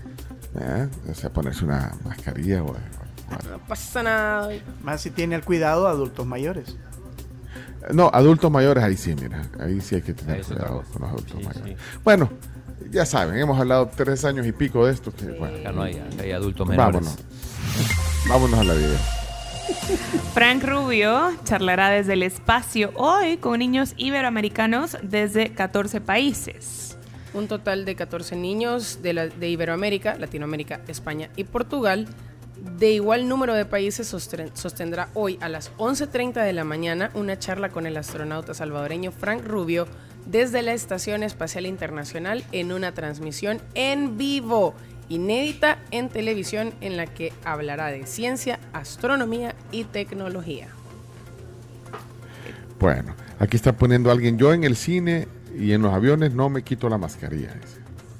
eh, 0.60 0.88
o 1.10 1.14
sea, 1.16 1.30
ponerse 1.32 1.64
una 1.66 1.94
mascarilla 2.06 2.64
o, 2.64 2.72
o- 2.72 3.50
No 3.50 3.60
pasa 3.68 4.04
nada. 4.04 4.50
Más 4.84 5.02
si 5.02 5.10
tiene 5.10 5.36
el 5.36 5.44
cuidado 5.44 5.88
adultos 5.88 6.26
mayores. 6.26 6.76
No, 7.94 8.10
adultos 8.14 8.52
mayores, 8.52 8.84
ahí 8.84 8.96
sí, 8.98 9.16
mira, 9.20 9.42
ahí 9.60 9.82
sí 9.82 9.96
hay 9.96 10.02
que 10.02 10.14
tener 10.14 10.44
cuidado 10.46 10.84
con 10.94 11.02
los 11.02 11.12
adultos 11.12 11.38
Sí, 11.40 11.46
mayores. 11.48 11.78
sí. 11.80 12.00
Bueno, 12.04 12.30
ya 12.92 13.06
saben, 13.06 13.38
hemos 13.38 13.60
hablado 13.60 13.90
tres 13.96 14.24
años 14.26 14.46
y 14.46 14.52
pico 14.52 14.86
de 14.86 14.92
esto, 14.94 15.12
que 15.14 15.26
bueno, 15.32 15.58
Acá 15.60 15.72
no 15.72 15.82
hay, 15.84 15.96
adultos 16.32 16.68
menores. 16.68 16.94
vámonos. 16.94 17.18
Vámonos 18.28 18.60
a 18.60 18.64
la 18.66 18.74
vida. 18.74 19.00
Frank 20.34 20.64
Rubio 20.64 21.32
charlará 21.44 21.90
desde 21.90 22.14
el 22.14 22.24
espacio 22.24 22.92
hoy 22.96 23.38
con 23.38 23.60
niños 23.60 23.94
iberoamericanos 23.98 24.98
desde 25.04 25.54
14 25.54 26.02
países. 26.02 26.98
Un 27.34 27.48
total 27.48 27.86
de 27.86 27.96
14 27.96 28.36
niños 28.36 29.02
de, 29.02 29.14
la- 29.14 29.28
de 29.28 29.50
Iberoamérica, 29.50 30.16
Latinoamérica, 30.16 30.82
España 30.88 31.30
y 31.36 31.46
Portugal. 31.46 32.08
De 32.78 32.92
igual 32.92 33.28
número 33.28 33.54
de 33.56 33.66
países 33.66 34.08
sostendrá 34.08 35.10
hoy 35.16 35.38
a 35.42 35.50
las 35.50 35.72
11.30 35.78 36.44
de 36.44 36.54
la 36.54 36.64
mañana 36.64 37.10
una 37.16 37.40
charla 37.40 37.70
con 37.70 37.88
el 37.88 37.98
astronauta 37.98 38.54
salvadoreño 38.54 39.12
Frank 39.12 39.44
Rubio 39.46 39.88
desde 40.28 40.62
la 40.62 40.74
Estación 40.74 41.24
Espacial 41.24 41.66
Internacional 41.66 42.44
en 42.52 42.72
una 42.72 42.92
transmisión 42.94 43.60
en 43.74 44.18
vivo, 44.18 44.76
inédita 45.12 45.78
en 45.92 46.10
televisión 46.10 46.74
en 46.82 46.98
la 46.98 47.06
que 47.06 47.34
hablará 47.44 47.88
de 47.88 48.06
ciencia, 48.06 48.60
astronomía 48.74 49.56
y 49.72 49.84
tecnología. 49.84 50.70
Bueno, 52.80 53.14
aquí 53.40 53.58
está 53.58 53.74
poniendo 53.74 54.10
alguien, 54.10 54.38
yo 54.38 54.54
en 54.54 54.64
el 54.64 54.76
cine 54.76 55.28
y 55.58 55.74
en 55.74 55.82
los 55.82 55.94
aviones 55.94 56.34
no 56.34 56.50
me 56.50 56.64
quito 56.64 56.90
la 56.90 56.98
mascarilla. 56.98 57.54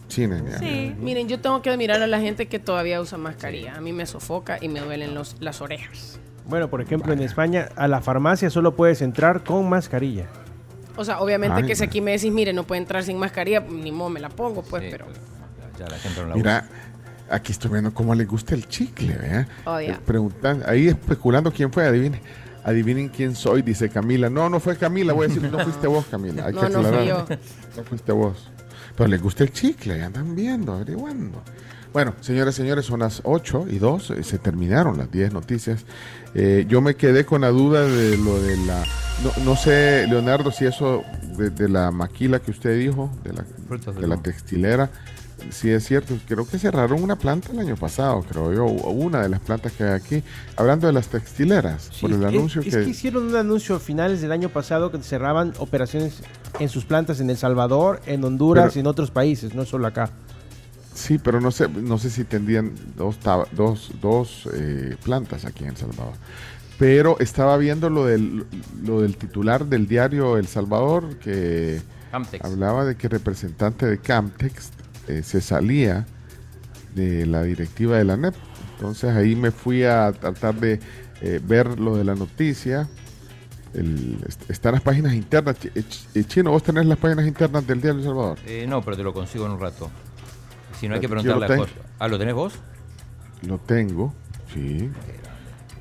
Cine, 0.10 0.42
Sí. 0.60 0.94
Miren, 1.00 1.30
yo 1.30 1.40
tengo 1.40 1.62
que 1.62 1.70
admirar 1.70 2.02
a 2.02 2.08
la 2.08 2.20
gente 2.20 2.48
que 2.48 2.60
todavía 2.60 3.00
usa 3.00 3.18
mascarilla. 3.18 3.76
A 3.76 3.82
mí 3.82 3.94
me 3.94 4.06
sofoca 4.06 4.58
y 4.60 4.68
me 4.68 4.82
duelen 4.82 5.16
los, 5.16 5.38
las 5.40 5.62
orejas. 5.62 6.20
Bueno, 6.46 6.70
por 6.70 6.82
ejemplo, 6.82 7.14
en 7.14 7.22
España 7.22 7.70
a 7.78 7.88
la 7.88 8.02
farmacia 8.02 8.50
solo 8.50 8.76
puedes 8.76 9.02
entrar 9.02 9.44
con 9.46 9.70
mascarilla. 9.70 10.28
O 10.98 11.06
sea, 11.06 11.22
obviamente 11.22 11.62
Ay, 11.62 11.66
que 11.66 11.76
si 11.76 11.86
aquí 11.86 12.02
me 12.02 12.12
decís, 12.12 12.32
mire, 12.34 12.52
no 12.52 12.66
puede 12.66 12.82
entrar 12.82 13.04
sin 13.04 13.18
mascarilla, 13.18 13.62
ni 13.62 13.94
modo 13.94 14.10
me 14.10 14.20
la 14.20 14.28
pongo, 14.28 14.64
pues, 14.64 14.84
Sí, 14.84 14.90
pero... 14.92 15.06
Ya 15.80 15.88
la 15.88 15.98
gente 15.98 16.22
no 16.22 16.28
la 16.30 16.36
Mira, 16.36 16.66
aquí 17.30 17.52
estoy 17.52 17.72
viendo 17.72 17.94
cómo 17.94 18.14
le 18.16 18.26
gusta 18.26 18.56
el 18.56 18.68
chicle, 18.68 19.16
¿vea? 19.16 19.48
Oh. 19.66 19.80
Eh, 19.80 19.98
Preguntan, 20.06 20.64
ahí 20.66 20.88
especulando 20.88 21.52
quién 21.52 21.72
fue, 21.72 21.86
adivinen. 21.88 22.22
Adivinen 22.64 23.10
quién 23.10 23.36
soy, 23.36 23.64
dice 23.64 23.90
Camila. 23.90 24.30
No, 24.30 24.50
no 24.50 24.60
fue 24.60 24.78
Camila, 24.78 25.14
voy 25.14 25.26
a 25.26 25.28
decir, 25.30 25.44
no 25.52 25.60
fuiste 25.60 25.88
vos, 25.88 26.06
Camila. 26.12 26.46
Hay 26.46 26.54
No, 26.56 26.62
que 26.62 26.70
no 26.70 26.80
fui 26.84 26.88
aclarar. 26.88 27.08
yo. 27.08 27.26
No 27.78 27.84
fuiste 27.84 28.12
vos. 28.12 28.50
Pero 28.96 29.08
les 29.10 29.22
gusta 29.22 29.44
el 29.44 29.52
chicle, 29.52 29.98
ya 29.98 30.06
andan 30.08 30.36
viendo, 30.36 30.74
averiguando. 30.74 31.42
Bueno, 31.94 32.14
señores, 32.22 32.56
señores, 32.56 32.86
son 32.86 33.00
las 33.02 33.22
8 33.26 33.66
y 33.70 33.80
2, 33.80 34.12
eh, 34.12 34.24
se 34.24 34.38
terminaron 34.38 34.98
las 34.98 35.12
10 35.12 35.34
noticias. 35.34 35.86
Eh, 36.36 36.66
yo 36.68 36.80
me 36.82 36.96
quedé 36.96 37.26
con 37.26 37.42
la 37.42 37.50
duda 37.50 37.82
de 37.86 38.16
lo 38.18 38.42
de 38.42 38.56
la... 38.66 38.84
No, 39.24 39.44
no 39.44 39.56
sé, 39.58 40.06
Leonardo, 40.08 40.52
si 40.52 40.66
eso 40.66 41.04
de, 41.38 41.50
de 41.50 41.68
la 41.68 41.92
maquila 41.92 42.40
que 42.40 42.52
usted 42.52 42.78
dijo, 42.80 43.12
de 43.24 43.34
la, 43.34 43.46
de 44.00 44.08
la 44.08 44.18
textilera, 44.18 44.90
sí 45.50 45.70
es 45.70 45.86
cierto. 45.86 46.18
Creo 46.28 46.46
que 46.48 46.58
cerraron 46.60 47.02
una 47.04 47.16
planta 47.16 47.52
el 47.52 47.60
año 47.60 47.76
pasado, 47.76 48.22
creo 48.30 48.54
yo, 48.54 48.66
una 48.66 49.22
de 49.22 49.30
las 49.30 49.40
plantas 49.40 49.72
que 49.74 49.84
hay 49.84 49.92
aquí. 49.92 50.24
Hablando 50.56 50.88
de 50.88 50.94
las 50.94 51.08
textileras, 51.08 51.90
Sí, 51.92 52.02
por 52.02 52.12
el 52.12 52.22
es- 52.22 52.26
anuncio 52.28 52.62
es, 52.62 52.68
que... 52.76 52.84
que 52.84 52.90
hicieron 52.90 53.28
un 53.28 53.36
anuncio 53.36 53.76
a 53.76 53.80
finales 53.80 54.22
del 54.22 54.32
año 54.32 54.50
pasado 54.50 54.92
que 54.92 55.02
cerraban 55.04 55.54
operaciones 55.60 56.22
en 56.60 56.70
sus 56.70 56.86
plantas 56.86 57.20
en 57.20 57.30
El 57.30 57.38
Salvador, 57.38 58.02
en 58.06 58.24
Honduras 58.24 58.66
Pero- 58.70 58.76
y 58.76 58.80
en 58.82 58.88
otros 58.88 59.12
países, 59.12 59.56
no 59.56 59.66
solo 59.66 59.88
acá. 59.88 60.10
Sí, 60.94 61.18
pero 61.18 61.40
no 61.40 61.52
sé, 61.52 61.70
no 61.70 61.98
sé 61.98 62.10
si 62.10 62.26
tendrían 62.26 62.74
dos, 62.98 63.18
dos, 63.54 63.92
dos 64.02 64.50
eh, 64.54 64.98
plantas 65.04 65.46
aquí 65.46 65.64
en 65.64 65.70
El 65.72 65.78
Salvador. 65.78 66.14
Pero 66.78 67.18
estaba 67.20 67.58
viendo 67.58 67.90
lo 67.90 68.06
del, 68.06 68.46
lo 68.84 69.02
del 69.02 69.16
titular 69.16 69.66
del 69.68 69.88
diario 69.88 70.38
El 70.38 70.48
Salvador 70.48 71.16
que 71.20 71.80
Camtex. 72.12 72.44
hablaba 72.44 72.84
de 72.86 72.96
que 72.96 73.08
representante 73.08 73.86
de 73.86 74.00
Camtex 74.00 74.72
eh, 75.08 75.22
se 75.24 75.42
salía 75.42 76.06
de 76.96 77.26
la 77.26 77.44
directiva 77.44 77.98
de 77.98 78.04
la 78.04 78.18
NEP. 78.18 78.36
Entonces 78.76 79.16
ahí 79.16 79.36
me 79.36 79.52
fui 79.52 79.84
a 79.84 80.12
tratar 80.12 80.56
de 80.56 80.80
eh, 81.22 81.40
ver 81.44 81.80
lo 81.80 81.96
de 81.96 82.04
la 82.04 82.16
noticia. 82.16 82.88
El, 83.74 84.18
est- 84.28 84.50
están 84.50 84.74
las 84.74 84.82
páginas 84.82 85.14
internas. 85.14 85.56
Eh, 85.64 85.72
Ch- 85.88 86.26
Chino, 86.28 86.52
vos 86.52 86.64
tenés 86.64 86.86
las 86.86 86.98
páginas 86.98 87.26
internas 87.28 87.66
del 87.66 87.80
diario 87.82 88.00
El 88.00 88.06
Salvador. 88.06 88.38
Eh, 88.46 88.66
no, 88.68 88.82
pero 88.82 88.98
te 88.98 89.04
lo 89.04 89.14
consigo 89.14 89.46
en 89.46 89.54
un 89.54 89.60
rato. 89.60 89.90
Si 90.80 90.88
no 90.88 90.96
hay 90.96 91.00
que 91.00 91.08
a 91.08 91.48
tengo. 91.48 91.64
Jos- 91.66 91.74
Ah, 92.00 92.08
¿lo 92.08 92.18
tenés 92.18 92.34
vos? 92.34 92.54
Lo 93.48 93.58
tengo, 93.60 94.14
sí. 94.54 94.90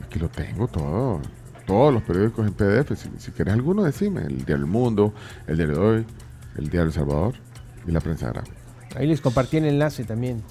Aquí 0.05 0.19
lo 0.19 0.29
tengo 0.29 0.69
todo. 0.69 1.21
Todos 1.67 1.93
los 1.95 2.03
periódicos 2.03 2.47
en 2.47 2.53
PDF. 2.53 2.97
Si, 2.97 3.09
si 3.19 3.33
querés 3.33 3.55
alguno, 3.55 3.83
decime. 3.83 4.23
El 4.23 4.39
Diario 4.45 4.57
El 4.57 4.67
Mundo, 4.67 5.15
el 5.47 5.57
Diario 5.57 5.75
de 5.77 5.81
Hoy, 5.81 6.07
el 6.59 6.65
Diario 6.69 6.89
El 6.89 6.93
Salvador 6.93 7.35
y 7.87 7.91
la 7.93 8.01
prensa 8.01 8.29
gráfica. 8.29 8.57
Ahí 8.97 9.07
les 9.07 9.21
compartí 9.21 9.57
el 9.59 9.65
enlace 9.67 10.05
también 10.05 10.43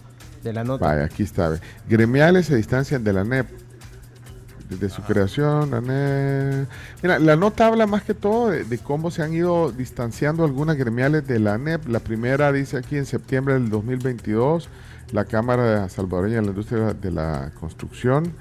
de 0.44 0.54
la 0.54 0.64
nota. 0.64 0.86
Vaya, 0.88 1.06
aquí 1.06 1.24
está. 1.24 1.60
Gremiales 1.88 2.46
se 2.48 2.56
distancian 2.56 3.04
de 3.04 3.14
la 3.14 3.24
NEP. 3.24 3.48
Desde 4.70 4.90
su 4.90 5.02
creación, 5.02 5.72
la 5.72 5.82
NEP. 5.82 6.68
Mira, 7.02 7.18
la 7.20 7.36
nota 7.36 7.66
habla 7.68 7.88
más 7.88 8.04
que 8.04 8.14
todo 8.14 8.50
de, 8.50 8.64
de 8.66 8.78
cómo 8.78 9.10
se 9.10 9.24
han 9.24 9.34
ido 9.34 9.72
distanciando 9.72 10.44
algunas 10.46 10.78
gremiales 10.78 11.26
de 11.28 11.40
la 11.40 11.58
NEP. 11.58 11.88
La 11.88 12.00
primera 12.00 12.52
dice 12.52 12.78
aquí 12.78 12.96
en 12.96 13.06
septiembre 13.08 13.56
del 13.56 13.70
2022, 13.70 14.70
la 15.12 15.26
Cámara 15.26 15.90
Salvadoreña 15.90 16.36
de 16.36 16.42
la 16.44 16.48
Industria 16.50 16.94
de 16.94 17.12
la 17.12 17.52
Construcción. 17.60 18.34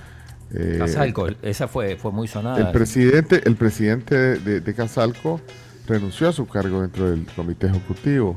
eh, 0.52 0.76
Casalco, 0.78 1.28
esa 1.42 1.66
fue, 1.66 1.96
fue 1.96 2.12
muy 2.12 2.28
sonada. 2.28 2.58
el 2.58 2.72
presidente, 2.72 3.40
el 3.46 3.56
presidente 3.56 4.14
de, 4.38 4.60
de 4.60 4.74
Casalco 4.74 5.40
renunció 5.86 6.28
a 6.28 6.32
su 6.32 6.46
cargo 6.46 6.82
dentro 6.82 7.10
del 7.10 7.24
comité 7.34 7.68
ejecutivo. 7.68 8.36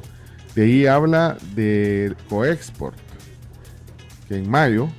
De 0.56 0.64
ahí 0.64 0.86
habla 0.86 1.38
de 1.56 2.16
Coexport, 2.30 2.98
que 4.28 4.38
en 4.38 4.50
mayo 4.50 4.90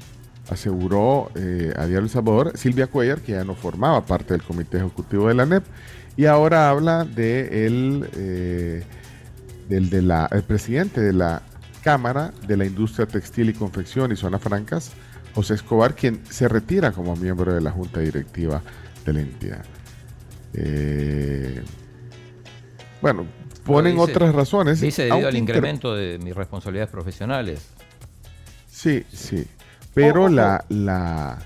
aseguró 0.49 1.31
eh, 1.35 1.73
a 1.77 1.87
Diario 1.87 2.05
El 2.05 2.11
Salvador 2.11 2.53
Silvia 2.57 2.87
Cuellar, 2.87 3.21
que 3.21 3.33
ya 3.33 3.45
no 3.45 3.55
formaba 3.55 4.05
parte 4.05 4.35
del 4.35 4.43
comité 4.43 4.79
ejecutivo 4.79 5.29
de 5.29 5.35
la 5.35 5.47
NEP, 5.47 5.65
y 6.17 6.27
ahora 6.27 6.71
habla 6.71 7.05
de 7.05 7.67
el, 7.67 8.09
eh, 8.15 8.85
del 9.69 9.91
de 9.91 10.03
la, 10.03 10.29
el 10.31 10.43
presidente 10.43 11.01
de 11.01 11.13
la 11.13 11.43
Cámara 11.83 12.33
de 12.47 12.57
la 12.57 12.65
Industria 12.65 13.07
Textil 13.07 13.51
y 13.51 13.55
Confección 13.55 14.13
y 14.13 14.17
Zonas 14.17 14.41
Francas, 14.41 14.93
José 15.35 15.55
Escobar, 15.55 15.95
quien 15.95 16.21
se 16.29 16.49
retira 16.49 16.93
como 16.93 17.17
miembro 17.17 17.53
de 17.53 17.61
la 17.61 17.71
Junta 17.71 18.01
Directiva 18.01 18.63
de 19.05 19.13
la 19.13 19.21
entidad. 19.21 19.65
Eh, 20.55 21.63
bueno, 23.01 23.27
ponen 23.65 23.93
Dice- 23.97 24.03
otras 24.13 24.35
razones. 24.35 24.81
Dice 24.81 25.05
debido 25.05 25.29
al 25.29 25.37
incremento 25.37 25.95
de 25.95 26.19
mis 26.19 26.35
responsabilidades 26.35 26.91
profesionales. 26.91 27.67
Sí, 28.71 29.05
sí. 29.13 29.47
Pero 29.95 30.29
la, 30.29 30.65
la, 30.69 31.39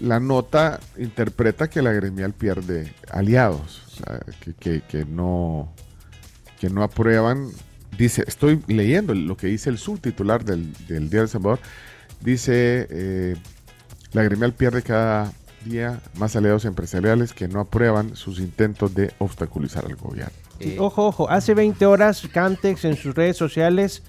la 0.00 0.20
nota 0.20 0.80
interpreta 0.96 1.68
que 1.68 1.82
la 1.82 1.92
gremial 1.92 2.32
pierde 2.32 2.92
aliados, 3.10 3.82
o 3.86 3.90
sea, 3.90 4.20
que, 4.40 4.54
que- 4.54 4.80
que 4.82 5.04
no, 5.04 5.72
que 6.60 6.70
no 6.70 6.82
aprueban. 6.82 7.50
Dice, 7.98 8.24
estoy 8.26 8.62
leyendo 8.66 9.14
lo 9.14 9.36
que 9.36 9.46
dice 9.46 9.70
el 9.70 9.78
subtitular 9.78 10.44
del, 10.44 10.72
del 10.86 11.08
Diario 11.08 11.22
El 11.22 11.28
Salvador. 11.28 11.60
Dice, 12.20 12.86
eh, 12.90 13.36
la 14.12 14.22
gremial 14.22 14.52
pierde 14.54 14.82
cada 14.82 15.32
día 15.64 16.00
más 16.18 16.36
aliados 16.36 16.64
empresariales 16.64 17.32
que 17.32 17.48
no 17.48 17.60
aprueban 17.60 18.14
sus 18.16 18.38
intentos 18.38 18.94
de 18.94 19.12
obstaculizar 19.18 19.84
al 19.86 19.96
gobierno. 19.96 20.32
Sí, 20.58 20.70
Eh, 20.70 20.76
ojo, 20.78 21.06
ojo. 21.06 21.28
Hace 21.30 21.54
20 21.54 21.84
horas 21.86 22.22
Camtex 22.32 22.84
en 22.84 22.96
sus 22.96 23.14
redes 23.14 23.36
sociales 23.36 24.02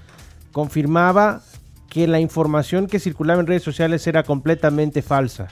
confirmaba 0.52 1.42
que 1.90 2.08
la 2.08 2.20
información 2.20 2.88
que 2.88 3.00
circulaba 3.00 3.40
en 3.42 3.48
redes 3.48 3.64
sociales 3.64 4.06
era 4.08 4.24
completamente 4.24 5.02
falsa 5.02 5.48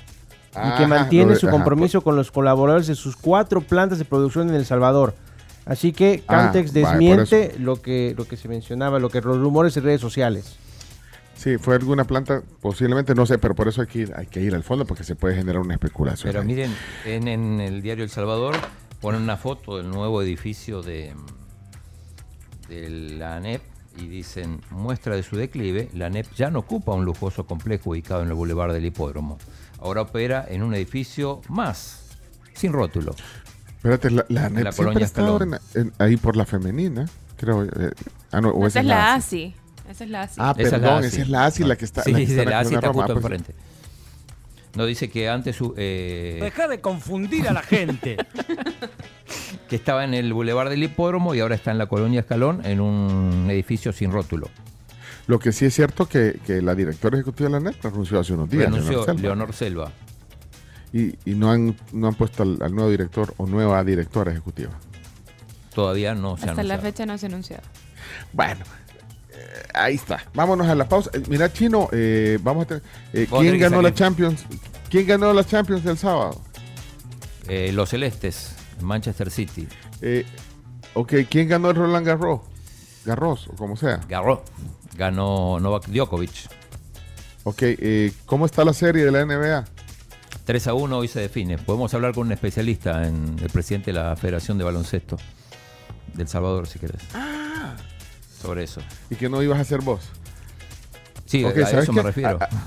y 0.52 0.78
que 0.78 0.88
mantiene 0.88 1.34
de- 1.34 1.40
su 1.40 1.48
ajá, 1.48 1.56
compromiso 1.58 2.02
con 2.02 2.16
los 2.16 2.32
colaboradores 2.32 2.88
de 2.88 2.96
sus 2.96 3.16
cuatro 3.16 3.62
plantas 3.62 3.98
de 4.00 4.06
producción 4.06 4.50
en 4.50 4.56
El 4.56 4.66
Salvador. 4.66 5.16
Así 5.66 5.92
que 5.94 6.24
Ah, 6.28 6.52
por 6.54 6.64
desmiente 6.72 7.56
lo 7.60 7.82
que, 7.82 8.14
lo 8.18 8.28
que 8.28 8.38
se 8.38 8.48
mencionaba, 8.48 9.00
lo 9.00 9.10
que 9.10 9.20
los 9.22 9.38
rumores 9.40 9.76
en 9.78 9.84
redes 9.84 10.00
sociales. 10.02 10.56
Sí, 11.36 11.58
fue 11.58 11.76
alguna 11.76 12.06
planta, 12.06 12.42
posiblemente, 12.62 13.14
no 13.16 13.26
sé, 13.26 13.38
pero 13.38 13.56
por 13.56 13.68
eso 13.68 13.82
hay 13.82 13.88
que 13.88 14.00
ir, 14.00 14.14
hay 14.16 14.28
que 14.28 14.42
ir 14.42 14.56
al 14.56 14.64
fondo 14.64 14.86
porque 14.86 15.04
se 15.04 15.16
puede 15.16 15.36
generar 15.36 15.60
una 15.62 15.74
especulación. 15.74 16.32
Pero 16.32 16.44
miren, 16.46 16.74
en, 17.06 17.28
en 17.28 17.60
el 17.60 17.82
diario 17.82 18.04
El 18.06 18.10
Salvador 18.10 18.56
ponen 19.06 19.22
una 19.22 19.38
foto 19.38 19.78
del 19.78 19.88
nuevo 19.92 20.20
edificio 20.24 20.82
de, 20.82 21.14
de 22.68 22.90
la 22.90 23.36
ANEP 23.36 23.62
y 23.98 24.08
dicen, 24.08 24.62
muestra 24.72 25.16
de 25.16 25.22
su 25.22 25.36
declive, 25.38 25.90
la 25.94 26.08
ANEP 26.08 26.26
ya 26.36 26.50
no 26.50 26.58
ocupa 26.60 26.92
un 26.94 27.06
lujoso 27.06 27.46
complejo 27.46 27.92
ubicado 27.92 28.24
en 28.24 28.30
el 28.30 28.34
bulevar 28.34 28.74
del 28.74 28.84
hipódromo. 28.84 29.38
Ahora 29.80 30.02
opera 30.02 30.44
en 30.50 30.64
un 30.64 30.74
edificio 30.74 31.42
más, 31.50 32.08
sin 32.56 32.74
rótulo. 32.74 33.16
Espérate, 33.76 34.10
la, 34.10 34.26
la 34.30 34.46
ANEP 34.48 34.64
la 34.66 34.72
siempre 34.72 35.04
estado 35.04 35.40
en- 35.44 35.54
en- 35.76 35.94
ahí 36.00 36.18
por 36.18 36.36
la 36.36 36.46
femenina, 36.46 37.06
creo. 37.38 37.64
eh, 37.64 37.92
ah, 38.32 38.42
no, 38.42 38.50
o 38.50 38.62
No, 38.62 38.68
esa 38.68 38.80
esa 38.80 38.82
es 38.82 38.86
la 38.88 39.14
ASI. 39.14 39.44
ASI. 39.46 39.56
Esa 39.92 40.04
es 40.04 40.10
la 40.10 40.22
ASI. 40.24 40.36
Ah, 40.40 40.56
Esa 40.58 40.62
es 40.66 40.72
la 40.72 40.80
perdón, 40.80 40.98
ASI. 40.98 41.08
esa 41.08 41.22
es 41.22 41.30
la 41.30 41.46
ASI 41.46 41.64
la 41.64 41.76
que 41.76 41.86
está. 41.86 42.02
Sí, 42.02 42.12
la 42.12 42.18
que 42.18 42.26
sí, 42.26 42.40
en 42.40 42.50
la 42.50 42.60
ASI 42.60 42.74
está 42.74 42.88
Roma. 42.88 43.04
justo 43.04 43.12
Ah, 43.20 43.22
pues, 43.22 43.34
enfrente. 43.34 43.56
No, 44.76 44.86
dice 44.86 45.10
que 45.10 45.30
antes 45.30 45.56
su- 45.56 45.74
eh, 45.78 46.40
Deja 46.42 46.68
de 46.68 46.82
confundir 46.82 47.48
a 47.48 47.54
la 47.54 47.62
gente. 47.62 48.18
que 49.70 49.76
estaba 49.76 50.04
en 50.04 50.14
el 50.14 50.34
bulevar 50.34 50.70
del 50.70 50.84
hipódromo 50.84 51.34
y 51.36 51.40
ahora 51.40 51.56
está 51.56 51.72
en 51.72 51.78
la 51.78 51.88
colonia 51.88 52.22
Escalón 52.22 52.66
en 52.66 52.80
un 52.82 53.48
edificio 53.50 53.92
sin 53.94 54.12
rótulo. 54.12 54.50
Lo 55.28 55.40
que 55.40 55.52
sí 55.52 55.66
es 55.66 55.74
cierto 55.74 56.08
que, 56.08 56.40
que 56.46 56.62
la 56.62 56.76
directora 56.76 57.18
ejecutiva 57.18 57.50
de 57.50 57.54
la 57.54 57.60
NEP 57.72 57.84
renunció 57.84 58.20
hace 58.20 58.34
unos 58.34 58.50
días. 58.50 58.66
Renunció 58.66 58.92
Leonor 58.92 59.06
Selva. 59.08 59.22
Leonor 59.22 59.54
Selva. 59.54 59.92
Y, 60.94 61.32
y 61.32 61.36
no, 61.36 61.52
han, 61.52 61.76
no 61.94 62.08
han 62.08 62.14
puesto 62.14 62.44
al, 62.44 62.60
al 62.62 62.74
nuevo 62.74 62.90
director 62.92 63.34
o 63.38 63.48
nueva 63.48 63.84
directora 63.84 64.32
ejecutiva. 64.32 64.72
Todavía 65.74 66.14
no 66.16 66.38
se 66.38 66.46
ha 66.46 66.52
Hasta 66.52 66.64
la 66.64 66.76
anunciado. 66.76 66.82
fecha 66.82 67.06
no 67.06 67.18
se 67.18 67.26
ha 67.26 67.30
anunciado. 67.30 67.64
Bueno, 68.32 68.64
eh, 69.32 69.64
ahí 69.74 69.96
está. 69.96 70.24
Vámonos 70.34 70.68
a 70.68 70.76
la 70.76 70.88
pausa. 70.88 71.10
Eh, 71.14 71.24
mira, 71.28 71.52
Chino, 71.52 71.90
eh, 71.92 72.38
vamos 72.42 72.64
a 72.64 72.68
tener. 72.68 72.84
eh, 73.12 73.28
¿Quién 73.30 73.60
ganó 73.60 73.82
la. 73.82 73.94
Champions? 73.94 74.46
¿Quién 74.90 75.08
ganó 75.08 75.34
la 75.34 75.44
Champions 75.44 75.84
del 75.84 75.98
sábado? 75.98 76.40
Eh, 77.50 77.72
los 77.74 77.90
Celestes, 77.90 78.55
Manchester 78.82 79.30
City. 79.30 79.68
Eh, 80.02 80.26
ok, 80.94 81.14
¿quién 81.30 81.48
ganó 81.48 81.70
el 81.70 81.76
Roland 81.76 82.06
Garros? 82.06 82.42
Garros, 83.06 83.48
o 83.48 83.56
como 83.56 83.76
sea. 83.78 84.02
Garro. 84.10 84.44
Ganó 84.98 85.60
Novak 85.60 85.88
Djokovic. 85.88 86.50
Ok, 87.44 87.58
eh, 87.62 88.12
¿cómo 88.26 88.46
está 88.46 88.66
la 88.66 88.74
serie 88.74 89.06
de 89.06 89.12
la 89.12 89.24
NBA? 89.26 89.66
3 90.46 90.68
a 90.68 90.74
1 90.74 90.98
hoy 90.98 91.08
se 91.08 91.20
define. 91.20 91.58
Podemos 91.58 91.94
hablar 91.94 92.14
con 92.14 92.28
un 92.28 92.34
especialista, 92.34 93.06
en 93.08 93.38
el 93.42 93.50
presidente 93.50 93.92
de 93.92 94.00
la 94.00 94.16
Federación 94.16 94.58
de 94.58 94.64
Baloncesto 94.64 95.18
del 96.14 96.28
Salvador, 96.28 96.68
si 96.68 96.80
querés. 96.80 97.02
Ah. 97.14 97.76
Sobre 98.42 98.64
eso. 98.64 98.82
¿Y 99.10 99.16
que 99.16 99.28
no 99.30 99.42
ibas 99.42 99.58
a 99.60 99.62
hacer 99.62 99.82
vos? 99.82 100.02
Sí, 101.26 101.44
Ok, 101.44 101.58
a 101.58 101.66
¿sabes 101.66 101.84
eso 101.84 101.94
me 101.94 102.04
refiero. 102.04 102.38
Ah, 102.40 102.50
ah, 102.52 102.58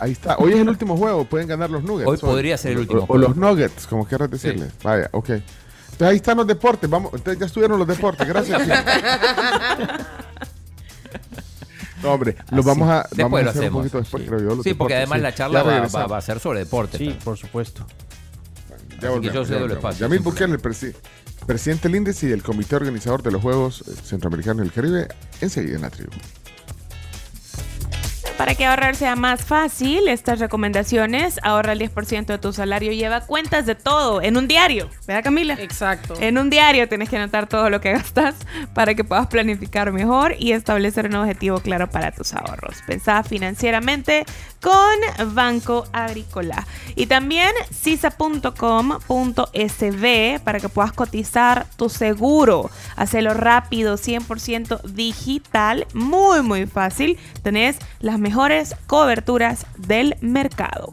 Ahí 0.00 0.12
está. 0.12 0.36
Hoy 0.38 0.52
es 0.54 0.58
el 0.60 0.68
último 0.68 0.96
juego. 0.96 1.24
Pueden 1.24 1.46
ganar 1.46 1.70
los 1.70 1.82
Nuggets. 1.84 2.08
Hoy 2.08 2.16
podría 2.18 2.56
ser 2.56 2.72
el 2.72 2.78
O- 2.78 2.80
último 2.80 3.02
o, 3.02 3.06
juego. 3.06 3.28
los 3.28 3.36
Nuggets, 3.36 3.86
como 3.86 4.06
quieras 4.06 4.30
decirles. 4.30 4.72
Vaya, 4.82 5.08
ok. 5.12 5.28
Entonces 5.30 6.08
ahí 6.08 6.16
están 6.16 6.38
los 6.38 6.46
deportes. 6.46 6.88
Vamos, 6.88 7.12
entonces 7.14 7.38
ya 7.38 7.46
estuvieron 7.46 7.78
los 7.78 7.86
deportes. 7.86 8.26
Gracias. 8.26 8.60
No, 12.02 12.12
hombre, 12.12 12.34
los 12.50 12.66
Así. 12.66 12.80
vamos 12.80 12.88
a, 12.88 13.02
Después 13.02 13.18
vamos 13.18 13.40
a 13.40 13.42
lo 13.42 13.50
hacer 13.50 13.62
hacemos. 13.62 13.76
un 13.76 13.82
poquito 13.82 13.98
después, 13.98 14.22
sí. 14.22 14.28
creo 14.30 14.40
yo. 14.40 14.54
los 14.56 14.64
Sí, 14.64 14.72
porque 14.72 14.94
deportes, 14.94 14.96
además 14.96 15.16
sí. 15.18 15.22
la 15.22 15.34
charla 15.34 15.62
va, 15.62 15.72
regresamos. 15.74 16.06
va- 16.06 16.12
va 16.12 16.16
a 16.16 16.20
ser 16.22 16.40
sobre 16.40 16.58
deporte. 16.60 16.96
Sí, 16.98 17.18
por 17.22 17.36
supuesto. 17.36 17.86
Ya 17.86 18.74
Así 18.76 18.96
que 18.96 19.02
yo 19.02 19.10
volvemos, 19.10 19.32
cedo 19.32 19.42
ya 19.44 19.54
el 19.56 19.60
volvemos. 19.62 19.76
espacio, 19.76 20.06
Yamil 20.06 20.18
Bukele, 20.20 20.52
el 20.54 20.62
presi- 20.62 20.94
presidente 21.46 21.88
del 21.88 21.96
índice 21.96 22.24
y 22.24 22.28
del 22.30 22.42
comité 22.42 22.76
organizador 22.76 23.22
de 23.22 23.30
los 23.32 23.42
Juegos 23.42 23.84
eh, 23.86 23.92
Centroamericanos 24.02 24.62
del 24.62 24.72
Caribe, 24.72 25.08
enseguida 25.42 25.76
en 25.76 25.82
la 25.82 25.90
tribu. 25.90 26.10
Para 28.40 28.54
que 28.54 28.64
ahorrar 28.64 28.96
sea 28.96 29.16
más 29.16 29.44
fácil, 29.44 30.08
estas 30.08 30.38
recomendaciones, 30.38 31.38
ahorra 31.42 31.72
el 31.72 31.78
10% 31.78 32.24
de 32.24 32.38
tu 32.38 32.54
salario, 32.54 32.90
lleva 32.90 33.20
cuentas 33.20 33.66
de 33.66 33.74
todo 33.74 34.22
en 34.22 34.38
un 34.38 34.48
diario, 34.48 34.88
¿verdad 35.06 35.22
Camila? 35.22 35.58
Exacto. 35.60 36.14
En 36.18 36.38
un 36.38 36.48
diario 36.48 36.88
tienes 36.88 37.10
que 37.10 37.18
anotar 37.18 37.50
todo 37.50 37.68
lo 37.68 37.82
que 37.82 37.92
gastas 37.98 38.36
para 38.72 38.94
que 38.94 39.04
puedas 39.04 39.26
planificar 39.26 39.92
mejor 39.92 40.36
y 40.38 40.52
establecer 40.52 41.04
un 41.04 41.16
objetivo 41.16 41.60
claro 41.60 41.90
para 41.90 42.12
tus 42.12 42.32
ahorros. 42.32 42.78
Pensá 42.86 43.22
financieramente 43.24 44.24
con 44.62 45.34
Banco 45.34 45.86
Agrícola. 45.92 46.66
Y 46.94 47.06
también 47.06 47.50
sisa.com.sb 47.70 48.54
para 50.42 50.60
que 50.60 50.68
puedas 50.70 50.92
cotizar 50.92 51.66
tu 51.76 51.90
seguro. 51.90 52.70
Hacelo 52.96 53.34
rápido, 53.34 53.96
100% 53.96 54.82
digital, 54.84 55.86
muy 55.92 56.40
muy 56.42 56.66
fácil. 56.66 57.18
Tenés 57.42 57.76
las 58.00 58.18
mejores 58.30 58.76
coberturas 58.86 59.66
del 59.76 60.14
mercado. 60.20 60.92